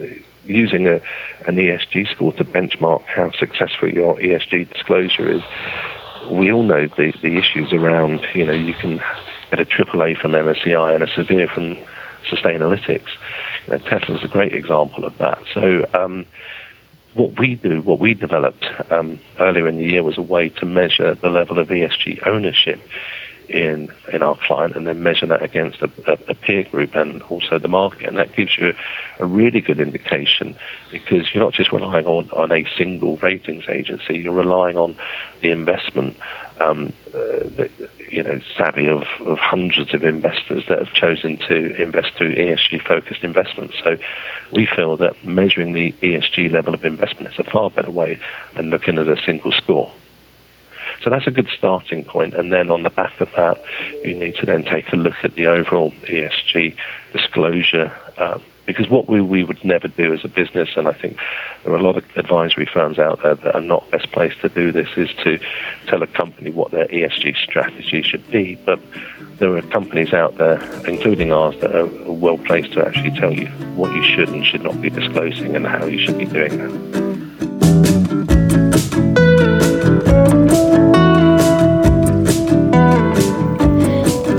using 0.44 0.86
a 0.86 1.00
an 1.46 1.56
ESG 1.56 2.10
score 2.14 2.32
to 2.34 2.44
benchmark 2.44 3.02
how 3.04 3.30
successful 3.32 3.88
your 3.88 4.16
ESG 4.16 4.72
disclosure 4.72 5.30
is. 5.30 5.42
We 6.30 6.50
all 6.52 6.62
know 6.62 6.88
the, 6.88 7.12
the 7.20 7.36
issues 7.36 7.72
around, 7.72 8.26
you 8.34 8.46
know, 8.46 8.52
you 8.52 8.72
can 8.72 8.96
get 9.50 9.60
a 9.60 9.64
AAA 9.66 10.18
from 10.18 10.32
MSCI 10.32 10.94
and 10.94 11.04
a 11.04 11.14
severe 11.14 11.48
from 11.48 11.76
Sustainalytics. 12.24 13.08
You 13.66 13.72
know, 13.72 13.78
Tesla 13.78 14.16
is 14.16 14.24
a 14.24 14.28
great 14.28 14.52
example 14.52 15.04
of 15.04 15.16
that. 15.18 15.42
So 15.52 15.88
um, 15.94 16.26
what 17.14 17.38
we 17.38 17.54
do, 17.54 17.80
what 17.82 18.00
we 18.00 18.14
developed 18.14 18.66
um, 18.90 19.20
earlier 19.38 19.68
in 19.68 19.76
the 19.76 19.84
year 19.84 20.02
was 20.02 20.18
a 20.18 20.22
way 20.22 20.48
to 20.50 20.66
measure 20.66 21.14
the 21.14 21.30
level 21.30 21.58
of 21.58 21.68
ESG 21.68 22.26
ownership 22.26 22.80
in 23.48 23.92
in 24.12 24.22
our 24.22 24.36
client 24.36 24.74
and 24.74 24.86
then 24.86 25.02
measure 25.02 25.26
that 25.26 25.42
against 25.42 25.82
a, 25.82 25.90
a, 26.06 26.12
a, 26.28 26.34
peer 26.34 26.64
group 26.64 26.94
and 26.94 27.22
also 27.24 27.58
the 27.58 27.68
market. 27.68 28.08
And 28.08 28.16
that 28.16 28.34
gives 28.34 28.56
you 28.56 28.74
a 29.18 29.26
really 29.26 29.60
good 29.60 29.80
indication 29.80 30.56
because 30.90 31.32
you're 31.32 31.44
not 31.44 31.52
just 31.52 31.72
relying 31.72 32.06
on, 32.06 32.30
on 32.30 32.52
a 32.52 32.66
single 32.76 33.16
ratings 33.18 33.64
agency, 33.68 34.18
you're 34.18 34.32
relying 34.34 34.76
on 34.76 34.96
the 35.42 35.50
investment 35.50 36.16
um, 36.60 36.92
uh, 37.14 37.68
you 38.10 38.22
know, 38.22 38.40
savvy 38.56 38.88
of, 38.88 39.04
of 39.20 39.38
hundreds 39.38 39.94
of 39.94 40.04
investors 40.04 40.64
that 40.68 40.78
have 40.78 40.92
chosen 40.92 41.36
to 41.48 41.80
invest 41.82 42.14
through 42.14 42.34
ESG 42.34 42.86
focused 42.86 43.24
investments. 43.24 43.74
So 43.82 43.96
we 44.52 44.66
feel 44.66 44.96
that 44.98 45.24
measuring 45.24 45.72
the 45.72 45.92
ESG 46.02 46.52
level 46.52 46.74
of 46.74 46.84
investment 46.84 47.32
is 47.32 47.38
a 47.38 47.50
far 47.50 47.70
better 47.70 47.90
way 47.90 48.20
than 48.54 48.70
looking 48.70 48.98
at 48.98 49.08
a 49.08 49.20
single 49.22 49.52
score. 49.52 49.92
So 51.02 51.10
that's 51.10 51.26
a 51.26 51.30
good 51.30 51.48
starting 51.56 52.04
point. 52.04 52.34
And 52.34 52.52
then 52.52 52.70
on 52.70 52.82
the 52.82 52.90
back 52.90 53.20
of 53.20 53.30
that, 53.36 53.62
you 54.04 54.14
need 54.14 54.36
to 54.36 54.46
then 54.46 54.64
take 54.64 54.92
a 54.92 54.96
look 54.96 55.16
at 55.22 55.34
the 55.34 55.46
overall 55.46 55.90
ESG 56.02 56.76
disclosure. 57.12 57.92
Um, 58.16 58.42
because 58.66 58.88
what 58.88 59.08
we, 59.08 59.20
we 59.20 59.44
would 59.44 59.64
never 59.64 59.88
do 59.88 60.12
as 60.12 60.24
a 60.24 60.28
business, 60.28 60.70
and 60.76 60.88
I 60.88 60.92
think 60.92 61.18
there 61.62 61.72
are 61.72 61.76
a 61.76 61.82
lot 61.82 61.96
of 61.96 62.04
advisory 62.16 62.66
firms 62.66 62.98
out 62.98 63.22
there 63.22 63.34
that 63.34 63.54
are 63.54 63.60
not 63.60 63.90
best 63.90 64.10
placed 64.12 64.40
to 64.40 64.48
do 64.48 64.72
this, 64.72 64.88
is 64.96 65.10
to 65.24 65.38
tell 65.86 66.02
a 66.02 66.06
company 66.06 66.50
what 66.50 66.70
their 66.70 66.86
ESG 66.86 67.36
strategy 67.36 68.02
should 68.02 68.28
be. 68.30 68.56
But 68.56 68.80
there 69.38 69.56
are 69.56 69.62
companies 69.62 70.12
out 70.12 70.36
there, 70.36 70.60
including 70.86 71.32
ours, 71.32 71.58
that 71.60 71.74
are 71.74 71.86
well 72.10 72.38
placed 72.38 72.72
to 72.72 72.86
actually 72.86 73.18
tell 73.18 73.32
you 73.32 73.46
what 73.76 73.94
you 73.94 74.02
should 74.02 74.28
and 74.28 74.44
should 74.44 74.62
not 74.62 74.80
be 74.80 74.90
disclosing 74.90 75.56
and 75.56 75.66
how 75.66 75.86
you 75.86 75.98
should 75.98 76.18
be 76.18 76.26
doing 76.26 76.58
that. 76.58 77.13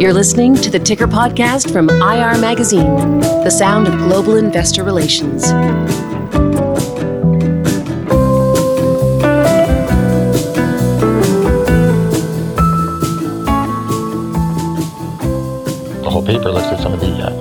You're 0.05 0.13
listening 0.13 0.53
to 0.57 0.69
the 0.69 0.77
Ticker 0.77 1.07
Podcast 1.07 1.73
from 1.73 1.89
IR 1.89 2.37
Magazine, 2.37 3.21
the 3.43 3.49
sound 3.49 3.87
of 3.87 3.97
global 3.97 4.35
investor 4.35 4.83
relations. 4.83 5.41
The 16.03 16.07
whole 16.07 16.23
paper 16.23 16.51
looks 16.51 16.67
at 16.67 16.79
some 16.81 16.93
of 16.93 16.99
the 16.99 17.07
uh, 17.07 17.31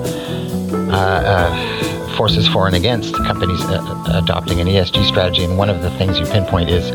uh, 0.89 0.95
uh, 0.95 2.17
forces 2.17 2.47
for 2.47 2.65
and 2.65 2.75
against 2.75 3.13
companies 3.13 3.61
uh, 3.65 4.21
adopting 4.23 4.59
an 4.59 4.65
ESG 4.65 5.07
strategy, 5.07 5.43
and 5.43 5.55
one 5.55 5.69
of 5.69 5.83
the 5.83 5.91
things 5.99 6.17
you 6.17 6.25
pinpoint 6.25 6.71
is 6.71 6.89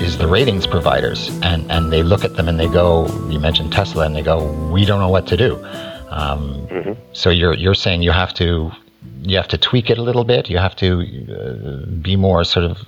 is 0.00 0.18
the 0.18 0.26
ratings 0.26 0.66
providers, 0.66 1.28
and 1.42 1.70
and 1.70 1.92
they 1.92 2.02
look 2.02 2.24
at 2.24 2.36
them 2.36 2.48
and 2.48 2.58
they 2.58 2.68
go, 2.68 3.06
you 3.28 3.38
mentioned 3.38 3.72
Tesla, 3.72 4.06
and 4.06 4.14
they 4.14 4.22
go, 4.22 4.52
we 4.72 4.84
don't 4.84 5.00
know 5.00 5.08
what 5.08 5.26
to 5.28 5.36
do. 5.36 5.56
Um, 6.10 6.66
mm-hmm. 6.68 6.92
So 7.12 7.30
you're 7.30 7.54
you're 7.54 7.74
saying 7.74 8.02
you 8.02 8.12
have 8.12 8.34
to 8.34 8.72
you 9.22 9.36
have 9.36 9.48
to 9.48 9.58
tweak 9.58 9.90
it 9.90 9.98
a 9.98 10.02
little 10.02 10.24
bit. 10.24 10.48
You 10.48 10.58
have 10.58 10.76
to 10.76 11.00
uh, 11.30 11.86
be 12.00 12.16
more 12.16 12.44
sort 12.44 12.64
of 12.64 12.78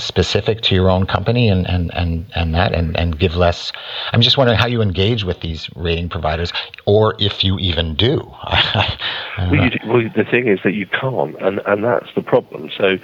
specific 0.00 0.60
to 0.62 0.74
your 0.74 0.88
own 0.88 1.06
company 1.06 1.48
and, 1.48 1.68
and, 1.68 1.92
and, 1.94 2.26
and 2.34 2.54
that 2.54 2.72
and, 2.72 2.96
and 2.96 3.18
give 3.18 3.36
less. 3.36 3.72
I'm 4.12 4.20
just 4.20 4.38
wondering 4.38 4.58
how 4.58 4.66
you 4.66 4.80
engage 4.80 5.24
with 5.24 5.40
these 5.40 5.68
rating 5.76 6.08
providers 6.08 6.52
or 6.86 7.14
if 7.18 7.44
you 7.44 7.58
even 7.58 7.94
do. 7.94 8.18
well, 9.38 9.54
you, 9.54 9.70
well, 9.86 10.02
the 10.14 10.24
thing 10.30 10.48
is 10.48 10.60
that 10.64 10.74
you 10.74 10.86
can't, 10.86 11.36
and, 11.40 11.60
and 11.66 11.84
that's 11.84 12.08
the 12.14 12.22
problem. 12.22 12.70
So, 12.76 12.98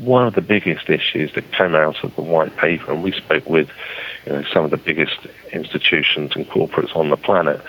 one 0.00 0.26
of 0.26 0.34
the 0.34 0.40
biggest 0.40 0.88
issues 0.88 1.32
that 1.34 1.50
came 1.52 1.74
out 1.74 2.02
of 2.04 2.14
the 2.16 2.22
white 2.22 2.56
paper, 2.56 2.92
and 2.92 3.02
we 3.02 3.12
spoke 3.12 3.48
with 3.48 3.68
you 4.26 4.32
know, 4.32 4.42
some 4.52 4.64
of 4.64 4.70
the 4.70 4.76
biggest 4.76 5.18
institutions 5.52 6.32
and 6.34 6.48
corporates 6.48 6.94
on 6.96 7.10
the 7.10 7.16
planet, 7.16 7.60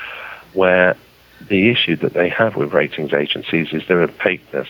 where 0.53 0.95
the 1.49 1.69
issue 1.69 1.95
that 1.97 2.13
they 2.13 2.29
have 2.29 2.55
with 2.55 2.73
ratings 2.73 3.13
agencies 3.13 3.73
is 3.73 3.85
their 3.87 4.01
opaqueness, 4.01 4.67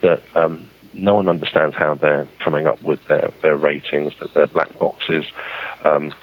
that 0.00 0.22
um, 0.36 0.68
no 0.92 1.14
one 1.14 1.28
understands 1.28 1.76
how 1.76 1.94
they're 1.94 2.28
coming 2.38 2.66
up 2.66 2.82
with 2.82 3.04
their, 3.08 3.30
their 3.42 3.56
ratings, 3.56 4.12
that 4.20 4.32
they're 4.34 4.46
black 4.46 4.76
boxes, 4.78 5.24
um, 5.84 6.14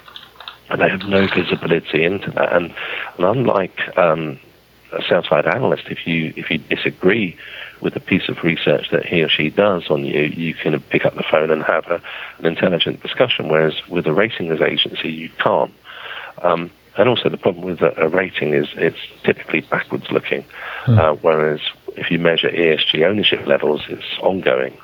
and 0.68 0.80
they 0.80 0.88
have 0.88 1.06
no 1.06 1.26
visibility 1.28 2.04
into 2.04 2.30
that. 2.32 2.52
And, 2.52 2.74
and 3.18 3.26
unlike 3.26 3.96
um, 3.96 4.38
a 4.92 5.02
sell-side 5.02 5.46
analyst, 5.46 5.84
if 5.88 6.06
you 6.06 6.32
if 6.36 6.50
you 6.50 6.58
disagree 6.58 7.36
with 7.80 7.96
a 7.96 8.00
piece 8.00 8.28
of 8.28 8.42
research 8.42 8.90
that 8.90 9.04
he 9.04 9.22
or 9.22 9.28
she 9.28 9.50
does 9.50 9.90
on 9.90 10.04
you, 10.04 10.22
you 10.22 10.54
can 10.54 10.78
pick 10.80 11.04
up 11.04 11.14
the 11.14 11.22
phone 11.22 11.50
and 11.50 11.62
have 11.62 11.86
a, 11.86 12.00
an 12.38 12.46
intelligent 12.46 13.02
discussion. 13.02 13.48
Whereas 13.48 13.74
with 13.88 14.06
a 14.06 14.12
ratings 14.12 14.60
agency, 14.60 15.10
you 15.10 15.30
can't. 15.38 15.72
Um, 16.42 16.70
and 16.96 17.08
also 17.08 17.28
the 17.28 17.36
problem 17.36 17.64
with 17.64 17.82
a, 17.82 17.92
a 18.00 18.08
rating 18.08 18.54
is 18.54 18.68
it's 18.74 18.98
typically 19.22 19.60
backwards 19.60 20.10
looking, 20.10 20.44
mm. 20.84 20.98
uh, 20.98 21.14
whereas 21.20 21.60
if 21.96 22.10
you 22.10 22.18
measure 22.18 22.48
ESG 22.48 23.04
ownership 23.04 23.46
levels, 23.46 23.82
it's 23.88 24.18
ongoing. 24.20 24.76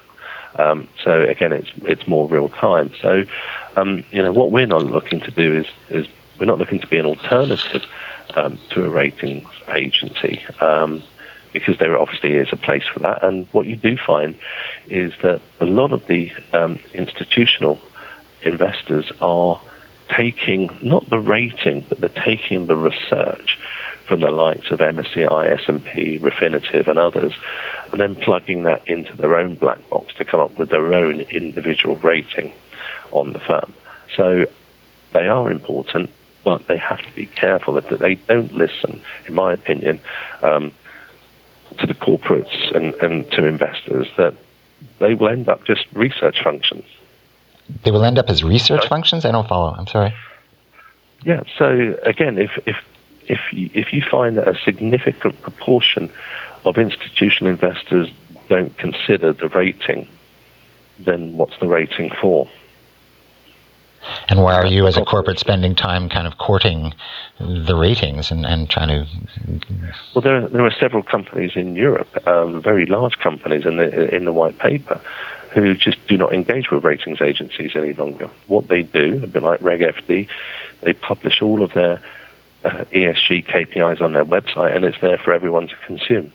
Um, 0.57 0.88
so 1.02 1.22
again, 1.22 1.52
it's 1.52 1.70
it's 1.83 2.07
more 2.07 2.28
real 2.28 2.48
time. 2.50 2.92
So 3.00 3.24
um, 3.76 4.05
you 4.11 4.22
know 4.22 4.33
what 4.33 4.50
we're 4.50 4.66
not 4.66 4.85
looking 4.85 5.20
to 5.20 5.31
do 5.31 5.57
is 5.57 5.66
is 5.88 6.07
we're 6.38 6.46
not 6.46 6.59
looking 6.59 6.81
to 6.81 6.87
be 6.87 6.98
an 6.98 7.07
alternative 7.07 7.85
um, 8.35 8.59
to 8.70 8.85
a 8.85 8.90
ratings 8.90 9.48
agency 9.68 10.44
um, 10.61 11.02
because 11.53 11.79
there 11.79 11.99
obviously 11.99 12.35
is 12.35 12.49
a 12.53 12.57
place 12.57 12.85
for 12.93 13.01
that. 13.01 13.23
And 13.25 13.47
what 13.53 13.67
you 13.67 13.77
do 13.77 13.97
find 13.97 14.38
is 14.88 15.12
that 15.23 15.41
a 15.61 15.67
lot 15.67 15.93
of 15.93 16.07
the 16.07 16.33
um, 16.53 16.79
institutional 16.95 17.81
investors 18.43 19.11
are 19.21 19.61
taking 20.09 20.71
not 20.83 21.09
the 21.09 21.19
rating, 21.19 21.85
but 21.88 22.01
they're 22.01 22.25
taking 22.25 22.67
the 22.67 22.77
research 22.77 23.59
from 24.07 24.21
the 24.21 24.31
likes 24.31 24.71
of 24.71 24.81
MSCI, 24.81 25.59
S&P, 25.61 26.19
Refinitiv, 26.19 26.88
and 26.88 26.99
others, 26.99 27.33
and 27.93 28.01
then 28.01 28.15
plugging 28.17 28.65
that 28.65 28.87
into 28.88 29.17
their 29.17 29.37
own 29.37 29.55
black 29.55 29.88
box 29.88 30.12
to 30.15 30.25
come 30.25 30.41
up 30.41 30.59
with 30.59 30.71
their 30.71 30.93
own 30.93 31.21
individual 31.21 31.97
rating 31.97 32.53
on 33.12 33.33
the 33.33 33.38
firm. 33.38 33.73
So 34.17 34.47
they 35.12 35.29
are 35.29 35.51
important, 35.51 36.11
but 36.45 36.67
they 36.67 36.77
have 36.77 37.01
to 37.01 37.12
be 37.15 37.27
careful 37.27 37.75
that 37.75 37.99
they 37.99 38.17
don't 38.17 38.53
listen, 38.53 39.01
in 39.27 39.35
my 39.35 39.53
opinion, 39.53 40.01
um, 40.43 40.73
to 41.78 41.87
the 41.87 41.94
corporates 41.94 42.74
and, 42.74 42.94
and 42.94 43.30
to 43.32 43.44
investors 43.44 44.08
that 44.16 44.35
they 44.98 45.14
will 45.14 45.28
end 45.28 45.48
up 45.48 45.64
just 45.64 45.87
research 45.92 46.42
functions. 46.42 46.85
They 47.85 47.90
will 47.90 48.04
end 48.04 48.18
up 48.18 48.28
as 48.28 48.42
research 48.42 48.87
functions? 48.88 49.24
I 49.24 49.30
don't 49.30 49.48
follow. 49.48 49.72
I'm 49.72 49.87
sorry. 49.87 50.14
Yeah, 51.24 51.42
so 51.56 51.96
again, 52.02 52.38
if, 52.38 52.50
if, 52.66 52.76
if, 53.28 53.40
you, 53.52 53.70
if 53.74 53.92
you 53.92 54.02
find 54.02 54.37
that 54.37 54.48
a 54.48 54.58
significant 54.64 55.40
proportion 55.42 56.11
of 56.64 56.78
institutional 56.78 57.50
investors 57.50 58.11
don't 58.48 58.76
consider 58.76 59.32
the 59.32 59.48
rating, 59.48 60.08
then 60.98 61.37
what's 61.37 61.58
the 61.58 61.68
rating 61.68 62.11
for? 62.20 62.48
And 64.29 64.43
why 64.43 64.55
are 64.55 64.67
you, 64.67 64.87
as 64.87 64.97
a 64.97 65.05
corporate, 65.05 65.38
spending 65.38 65.75
time 65.75 66.09
kind 66.09 66.27
of 66.27 66.38
courting 66.38 66.95
the 67.38 67.77
ratings 67.77 68.31
and, 68.31 68.45
and 68.47 68.69
trying 68.69 68.88
to? 68.88 69.07
Well, 70.15 70.23
there, 70.23 70.49
there 70.49 70.65
are 70.65 70.73
several 70.73 71.03
companies 71.03 71.53
in 71.55 71.77
Europe, 71.77 72.27
um, 72.27 72.61
very 72.62 72.87
large 72.87 73.19
companies 73.19 73.67
in 73.67 73.77
the 73.77 74.15
in 74.15 74.25
the 74.25 74.33
white 74.33 74.59
paper, 74.59 75.01
who 75.53 75.75
just 75.75 76.05
do 76.07 76.17
not 76.17 76.33
engage 76.33 76.71
with 76.71 76.85
ratings 76.85 77.21
agencies 77.21 77.73
any 77.75 77.93
longer. 77.93 78.31
What 78.47 78.69
they 78.69 78.83
do, 78.83 79.21
a 79.23 79.27
bit 79.27 79.43
like 79.43 79.62
Reg 79.62 79.81
FD, 79.81 80.29
they 80.81 80.93
publish 80.93 81.43
all 81.43 81.62
of 81.62 81.73
their 81.75 82.03
uh, 82.65 82.85
ESG 82.93 83.47
KPIs 83.47 84.01
on 84.01 84.12
their 84.12 84.25
website, 84.25 84.75
and 84.75 84.85
it's 84.85 85.01
there 85.01 85.19
for 85.19 85.33
everyone 85.33 85.69
to 85.69 85.77
consume. 85.87 86.33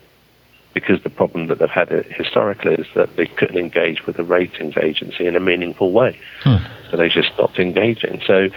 Because 0.80 1.02
the 1.02 1.10
problem 1.10 1.48
that 1.48 1.58
they've 1.58 1.68
had 1.68 1.88
historically 1.90 2.74
is 2.74 2.86
that 2.94 3.16
they 3.16 3.26
couldn't 3.26 3.58
engage 3.58 4.06
with 4.06 4.18
a 4.18 4.24
ratings 4.24 4.76
agency 4.76 5.26
in 5.26 5.34
a 5.34 5.40
meaningful 5.40 5.92
way, 5.92 6.18
hmm. 6.42 6.56
so 6.90 6.96
they 6.96 7.08
just 7.08 7.32
stopped 7.32 7.58
engaging. 7.58 8.22
So, 8.26 8.48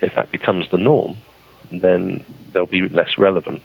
if 0.00 0.14
that 0.14 0.30
becomes 0.30 0.70
the 0.70 0.78
norm, 0.78 1.16
then 1.72 2.24
they'll 2.52 2.66
be 2.66 2.88
less 2.88 3.18
relevant. 3.18 3.62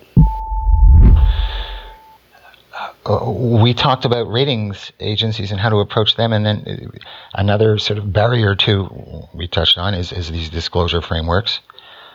Uh, 3.06 3.32
we 3.32 3.74
talked 3.74 4.06
about 4.06 4.32
ratings 4.32 4.92
agencies 5.00 5.52
and 5.52 5.60
how 5.60 5.70
to 5.70 5.78
approach 5.78 6.16
them, 6.16 6.34
and 6.34 6.46
then 6.46 6.64
uh, 6.68 6.98
another 7.34 7.78
sort 7.78 7.98
of 7.98 8.14
barrier 8.14 8.56
to 8.56 9.28
we 9.34 9.48
touched 9.48 9.78
on 9.78 9.94
is, 9.94 10.12
is 10.12 10.32
these 10.32 10.50
disclosure 10.50 11.02
frameworks, 11.02 11.60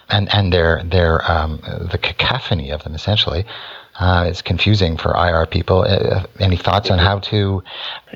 and 0.08 0.32
and 0.32 0.52
their 0.52 0.82
their 0.84 1.28
um, 1.30 1.60
the 1.90 1.98
cacophony 1.98 2.70
of 2.70 2.82
them 2.84 2.94
essentially. 2.94 3.44
Uh, 3.98 4.26
it's 4.28 4.42
confusing 4.42 4.96
for 4.96 5.16
IR 5.16 5.46
people. 5.46 5.82
Uh, 5.82 6.26
any 6.38 6.56
thoughts 6.56 6.90
on 6.90 6.98
how 6.98 7.18
to? 7.18 7.62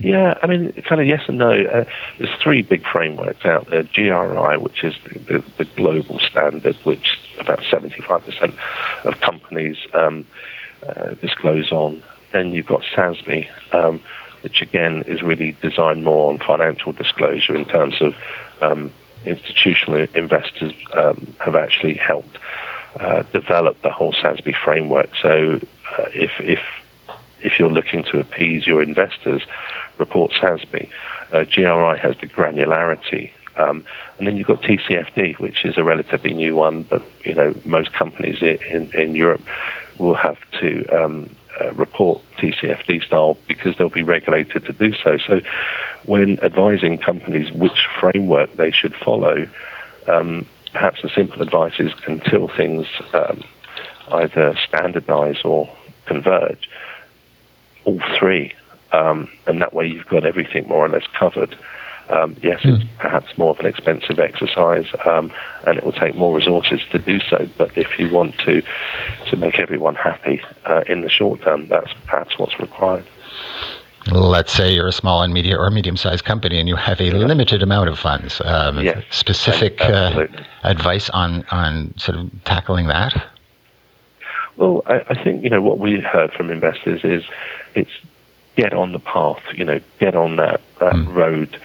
Yeah, 0.01 0.39
I 0.43 0.47
mean, 0.47 0.73
kind 0.83 1.01
of 1.01 1.07
yes 1.07 1.23
and 1.27 1.39
no. 1.39 1.51
Uh, 1.51 1.85
there's 2.19 2.35
three 2.41 2.63
big 2.63 2.85
frameworks 2.87 3.45
out 3.47 3.69
there. 3.71 3.85
GRI, 3.85 4.59
which 4.59 4.85
is 4.85 4.95
the, 5.05 5.19
the, 5.19 5.45
the 5.59 5.65
global 5.77 6.19
standard, 6.19 6.77
which 6.85 7.19
about 7.39 7.61
75% 7.61 8.55
of 9.05 9.21
companies 9.21 9.79
um, 9.95 10.27
uh, 10.87 11.15
disclose 11.15 11.73
on. 11.73 12.03
Then 12.33 12.53
you've 12.53 12.67
got 12.67 12.83
SASB, 12.83 13.49
um, 13.75 14.01
which 14.43 14.61
again 14.61 15.03
is 15.07 15.23
really 15.23 15.57
designed 15.63 16.05
more 16.05 16.31
on 16.31 16.39
financial 16.39 16.93
disclosure 16.93 17.57
in 17.57 17.65
terms 17.65 18.01
of 18.03 18.15
um, 18.61 18.93
institutional 19.25 20.07
investors 20.15 20.75
um, 20.93 21.35
have 21.41 21.55
actually 21.55 21.95
helped 21.95 22.39
uh, 22.99 23.23
develop 23.33 23.81
the 23.83 23.91
whole 23.91 24.13
SASB 24.13 24.55
framework. 24.65 25.11
So 25.21 25.61
uh, 25.99 26.05
if 26.15 26.33
if 26.41 26.61
if 27.43 27.59
you're 27.59 27.71
looking 27.71 28.03
to 28.05 28.21
appease 28.21 28.67
your 28.67 28.83
investors, 28.83 29.43
report 29.99 30.33
SASB. 30.33 30.91
Uh, 31.33 31.45
GRI 31.45 31.99
has 31.99 32.17
the 32.21 32.27
granularity. 32.27 33.31
Um, 33.57 33.85
and 34.19 34.27
then 34.27 34.37
you've 34.37 34.47
got 34.47 34.63
TCFD, 34.63 35.39
which 35.39 35.65
is 35.65 35.77
a 35.77 35.85
relatively 35.85 36.33
new 36.33 36.57
one, 36.57 36.83
but 36.85 37.03
you 37.25 37.35
know 37.35 37.55
most 37.65 37.93
companies 37.93 38.43
in, 38.43 38.91
in 38.93 39.15
Europe 39.15 39.43
will 39.99 40.15
have 40.15 40.39
to 40.61 40.87
um, 40.89 41.29
uh, 41.61 41.73
report 41.73 42.23
TCFD 42.39 43.05
style 43.05 43.37
because 43.49 43.77
they'll 43.77 43.91
be 43.91 44.03
regulated 44.03 44.65
to 44.65 44.73
do 44.73 44.95
so. 44.95 45.19
So, 45.19 45.41
when 46.05 46.39
advising 46.41 46.97
companies 46.99 47.53
which 47.53 47.87
framework 48.01 48.55
they 48.57 48.71
should 48.71 48.95
follow, 48.95 49.47
um, 50.09 50.47
perhaps 50.73 51.03
the 51.03 51.09
simple 51.09 51.43
advice 51.43 51.75
is 51.79 51.93
until 52.07 52.49
things 52.49 52.87
um, 53.13 53.43
either 54.13 54.57
standardize 54.67 55.43
or 55.45 55.69
converge, 56.07 56.69
all 57.85 58.01
three, 58.19 58.53
um, 58.93 59.29
and 59.47 59.61
that 59.61 59.73
way 59.73 59.87
you've 59.87 60.07
got 60.07 60.25
everything 60.25 60.67
more 60.69 60.85
or 60.85 60.89
less 60.89 61.07
covered. 61.19 61.57
Um, 62.09 62.37
yes, 62.43 62.61
mm. 62.63 62.75
it's 62.75 62.83
hmm. 62.83 62.97
perhaps 62.99 63.39
more 63.39 63.51
of 63.51 63.61
an 63.61 63.67
expensive 63.67 64.19
exercise, 64.19 64.87
um, 65.07 65.33
and 65.65 65.79
it 65.79 65.85
will 65.85 65.93
take 65.93 66.17
more 66.17 66.35
resources 66.35 66.81
to 66.91 66.99
do 66.99 67.21
so. 67.21 67.49
But 67.57 67.77
if 67.79 67.99
you 68.01 68.11
want 68.11 68.37
to 68.41 68.63
to 69.31 69.37
make 69.37 69.61
everyone 69.61 69.95
happy 69.95 70.43
uh, 70.65 70.83
in 70.89 71.03
the 71.03 71.09
short 71.09 71.43
term, 71.43 71.69
that's 71.69 71.93
perhaps 72.07 72.37
what's 72.37 72.59
required. 72.59 73.07
Let's 74.07 74.53
say 74.53 74.73
you're 74.73 74.89
a 74.89 74.93
small 74.93 75.23
and 75.23 75.33
medium 75.33 75.61
or 75.61 75.71
medium-sized 75.71 76.25
company, 76.25 76.59
and 76.59 76.69
you 76.69 76.77
have 76.77 77.01
a 77.01 77.05
yeah. 77.05 77.13
limited 77.13 77.63
amount 77.63 77.91
of 77.91 77.99
funds. 77.99 78.41
Um, 78.45 78.79
yes, 78.79 79.05
specific 79.11 79.81
uh, 79.81 80.27
advice 80.63 81.11
on 81.11 81.45
on 81.51 81.95
sort 81.99 82.19
of 82.19 82.31
tackling 82.45 82.87
that. 82.87 83.31
Well, 84.57 84.83
I, 84.87 85.03
I 85.11 85.23
think 85.23 85.45
you 85.45 85.51
know 85.51 85.61
what 85.61 85.79
we 85.79 86.01
heard 86.01 86.33
from 86.33 86.51
investors 86.51 87.05
is 87.05 87.25
it's 87.75 87.91
get 88.57 88.73
on 88.73 88.93
the 88.93 88.99
path, 88.99 89.43
you 89.55 89.65
know, 89.65 89.81
get 89.99 90.15
on 90.15 90.37
that, 90.37 90.61
that 90.81 90.93
mm. 90.93 91.15
road 91.15 91.59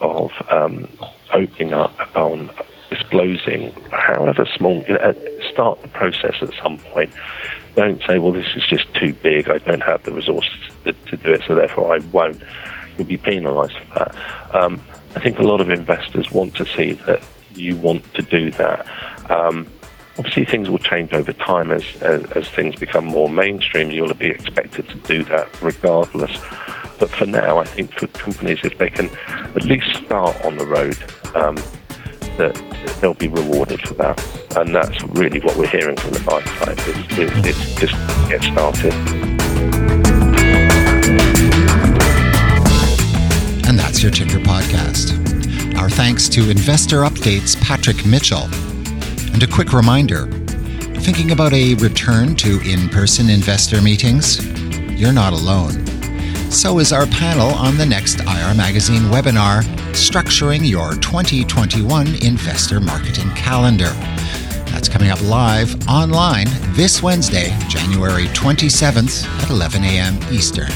of 0.00 0.30
um, 0.50 0.88
opening 1.32 1.72
up 1.72 1.94
on 2.16 2.50
disclosing, 2.90 3.72
however 3.90 4.46
small, 4.56 4.82
you 4.88 4.94
know, 4.94 5.14
start 5.52 5.82
the 5.82 5.88
process 5.88 6.36
at 6.40 6.50
some 6.62 6.78
point. 6.78 7.10
Don't 7.74 8.02
say, 8.06 8.18
well, 8.18 8.32
this 8.32 8.48
is 8.56 8.64
just 8.66 8.92
too 8.94 9.12
big, 9.12 9.48
I 9.48 9.58
don't 9.58 9.82
have 9.82 10.02
the 10.04 10.12
resources 10.12 10.58
to, 10.84 10.92
to 10.92 11.16
do 11.16 11.32
it, 11.32 11.42
so 11.46 11.54
therefore 11.54 11.94
I 11.94 11.98
won't. 11.98 12.42
You'll 12.96 13.06
be 13.06 13.16
penalised 13.16 13.76
for 13.78 13.98
that. 13.98 14.54
Um, 14.54 14.82
I 15.14 15.20
think 15.20 15.38
a 15.38 15.42
lot 15.42 15.60
of 15.60 15.70
investors 15.70 16.30
want 16.32 16.56
to 16.56 16.66
see 16.66 16.92
that 17.06 17.22
you 17.54 17.76
want 17.76 18.12
to 18.14 18.22
do 18.22 18.50
that. 18.52 18.86
Um, 19.30 19.66
obviously 20.18 20.44
things 20.44 20.68
will 20.68 20.78
change 20.78 21.12
over 21.12 21.32
time 21.32 21.70
as, 21.70 21.84
as, 22.02 22.24
as 22.32 22.48
things 22.48 22.76
become 22.76 23.04
more 23.04 23.30
mainstream. 23.30 23.90
You'll 23.90 24.12
be 24.14 24.26
expected 24.26 24.88
to 24.88 24.94
do 24.96 25.24
that 25.24 25.48
regardless. 25.62 26.36
But 26.98 27.10
for 27.10 27.26
now, 27.26 27.58
I 27.58 27.64
think 27.64 27.92
for 27.92 28.08
companies, 28.08 28.58
if 28.64 28.76
they 28.78 28.90
can 28.90 29.08
at 29.28 29.64
least 29.64 30.04
start 30.04 30.44
on 30.44 30.56
the 30.56 30.66
road, 30.66 30.98
um, 31.36 31.56
that 32.38 32.54
they'll 33.00 33.14
be 33.14 33.28
rewarded 33.28 33.80
for 33.82 33.94
that. 33.94 34.18
And 34.56 34.74
that's 34.74 35.02
really 35.04 35.40
what 35.40 35.56
we're 35.56 35.68
hearing 35.68 35.96
from 35.96 36.12
the 36.12 36.20
buy 36.20 36.42
side. 36.42 36.78
It's, 36.78 37.46
it's 37.46 37.74
just 37.74 37.94
get 38.28 38.42
started. 38.42 38.94
And 43.68 43.78
that's 43.78 44.02
your 44.02 44.10
Ticker 44.10 44.38
Podcast. 44.38 45.76
Our 45.78 45.90
thanks 45.90 46.28
to 46.30 46.50
Investor 46.50 47.02
Update's 47.02 47.56
Patrick 47.56 48.06
Mitchell. 48.06 48.48
And 49.32 49.42
a 49.42 49.46
quick 49.46 49.72
reminder 49.72 50.26
thinking 51.00 51.30
about 51.30 51.52
a 51.54 51.74
return 51.76 52.34
to 52.36 52.60
in 52.68 52.88
person 52.90 53.30
investor 53.30 53.80
meetings? 53.80 54.44
You're 55.00 55.12
not 55.12 55.32
alone. 55.32 55.97
So 56.50 56.78
is 56.78 56.92
our 56.92 57.06
panel 57.06 57.50
on 57.50 57.76
the 57.76 57.86
next 57.86 58.20
IR 58.20 58.54
Magazine 58.54 59.02
webinar, 59.02 59.62
Structuring 59.92 60.68
Your 60.68 60.94
2021 60.94 62.22
Investor 62.24 62.80
Marketing 62.80 63.28
Calendar. 63.30 63.90
That's 64.72 64.88
coming 64.88 65.10
up 65.10 65.20
live 65.22 65.76
online 65.88 66.46
this 66.74 67.02
Wednesday, 67.02 67.56
January 67.68 68.24
27th 68.28 69.26
at 69.42 69.50
11 69.50 69.84
a.m. 69.84 70.18
Eastern. 70.32 70.70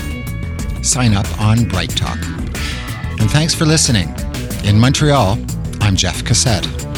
Sign 0.85 1.15
up 1.15 1.27
on 1.41 1.59
BrightTALK. 1.59 3.21
And 3.21 3.31
thanks 3.31 3.55
for 3.55 3.65
listening. 3.65 4.09
In 4.65 4.79
Montreal, 4.79 5.39
I'm 5.81 5.97
Jeff 5.97 6.23
Cossette. 6.23 6.92